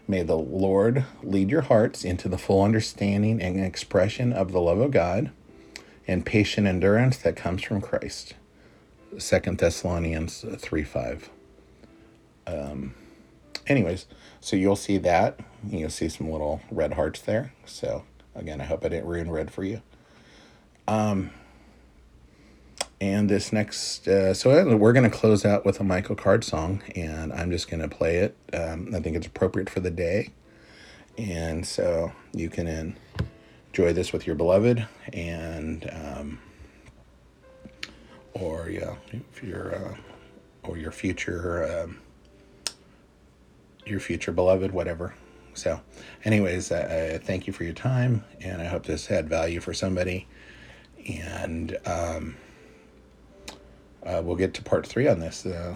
May 0.07 0.21
the 0.21 0.37
Lord 0.37 1.03
lead 1.23 1.49
your 1.49 1.61
hearts 1.61 2.03
into 2.03 2.29
the 2.29 2.37
full 2.37 2.61
understanding 2.61 3.41
and 3.41 3.59
expression 3.59 4.33
of 4.33 4.51
the 4.51 4.61
love 4.61 4.77
of 4.77 4.91
God 4.91 5.31
and 6.07 6.23
patient 6.23 6.67
endurance 6.67 7.17
that 7.17 7.35
comes 7.35 7.63
from 7.63 7.81
Christ. 7.81 8.35
Second 9.17 9.57
Thessalonians 9.57 10.45
3 10.57 10.83
5. 10.83 11.29
Um, 12.45 12.93
anyways, 13.67 14.05
so 14.39 14.55
you'll 14.55 14.75
see 14.75 14.97
that. 14.99 15.39
You'll 15.67 15.89
see 15.89 16.09
some 16.09 16.31
little 16.31 16.61
red 16.71 16.93
hearts 16.93 17.21
there. 17.21 17.53
So, 17.65 18.03
again, 18.35 18.61
I 18.61 18.65
hope 18.65 18.85
I 18.85 18.89
didn't 18.89 19.07
ruin 19.07 19.29
red 19.29 19.51
for 19.51 19.63
you. 19.63 19.81
Um, 20.87 21.31
and 22.99 23.29
this 23.29 23.53
next, 23.53 24.07
uh, 24.07 24.33
so 24.33 24.75
we're 24.75 24.93
going 24.93 25.09
to 25.09 25.15
close 25.15 25.45
out 25.45 25.65
with 25.65 25.79
a 25.79 25.83
Michael 25.83 26.15
Card 26.15 26.43
song, 26.43 26.81
and 26.95 27.31
I'm 27.31 27.51
just 27.51 27.69
going 27.69 27.81
to 27.81 27.87
play 27.87 28.17
it. 28.17 28.35
Um, 28.53 28.93
I 28.95 28.99
think 28.99 29.15
it's 29.15 29.27
appropriate 29.27 29.69
for 29.69 29.81
the 29.81 29.91
day. 29.91 30.29
And 31.17 31.65
so 31.65 32.11
you 32.33 32.49
can 32.49 32.95
enjoy 33.71 33.93
this 33.93 34.13
with 34.13 34.25
your 34.25 34.35
beloved, 34.35 34.87
and, 35.13 35.89
um, 35.91 36.39
or, 38.33 38.69
yeah, 38.69 38.95
if 39.11 39.43
you're, 39.43 39.75
uh, 39.75 39.95
or 40.63 40.77
your 40.77 40.91
future, 40.91 41.83
um, 41.83 41.99
your 43.85 43.99
future 43.99 44.31
beloved, 44.31 44.71
whatever. 44.71 45.13
So, 45.53 45.81
anyways, 46.23 46.71
uh, 46.71 47.19
thank 47.23 47.47
you 47.47 47.53
for 47.53 47.63
your 47.63 47.73
time, 47.73 48.23
and 48.41 48.61
I 48.61 48.65
hope 48.65 48.85
this 48.85 49.07
had 49.07 49.27
value 49.27 49.59
for 49.59 49.73
somebody. 49.73 50.27
And, 51.07 51.77
um, 51.85 52.37
uh, 54.03 54.21
we'll 54.23 54.35
get 54.35 54.53
to 54.55 54.61
part 54.61 54.85
three 54.85 55.07
on 55.07 55.19
this, 55.19 55.45
uh, 55.45 55.75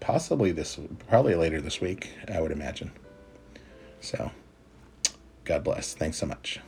possibly 0.00 0.52
this, 0.52 0.78
probably 1.08 1.34
later 1.34 1.60
this 1.60 1.80
week, 1.80 2.10
I 2.32 2.40
would 2.40 2.52
imagine. 2.52 2.92
So, 4.00 4.30
God 5.44 5.64
bless. 5.64 5.92
Thanks 5.94 6.16
so 6.16 6.26
much. 6.26 6.60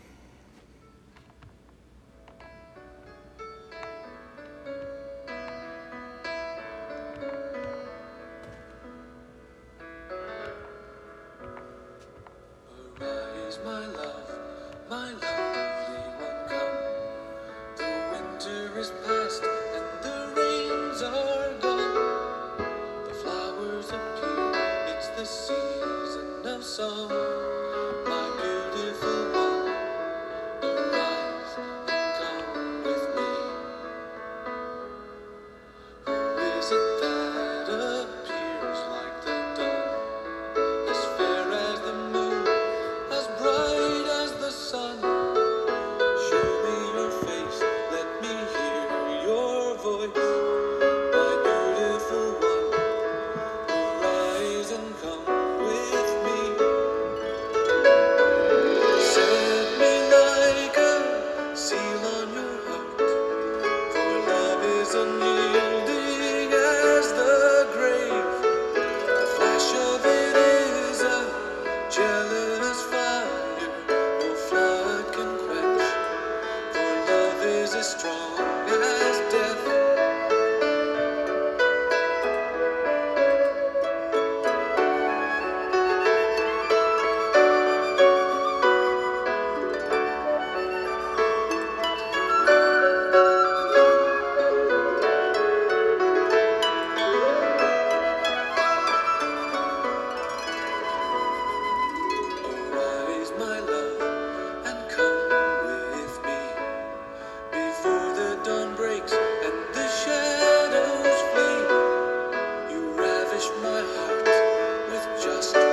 Just 115.22 115.71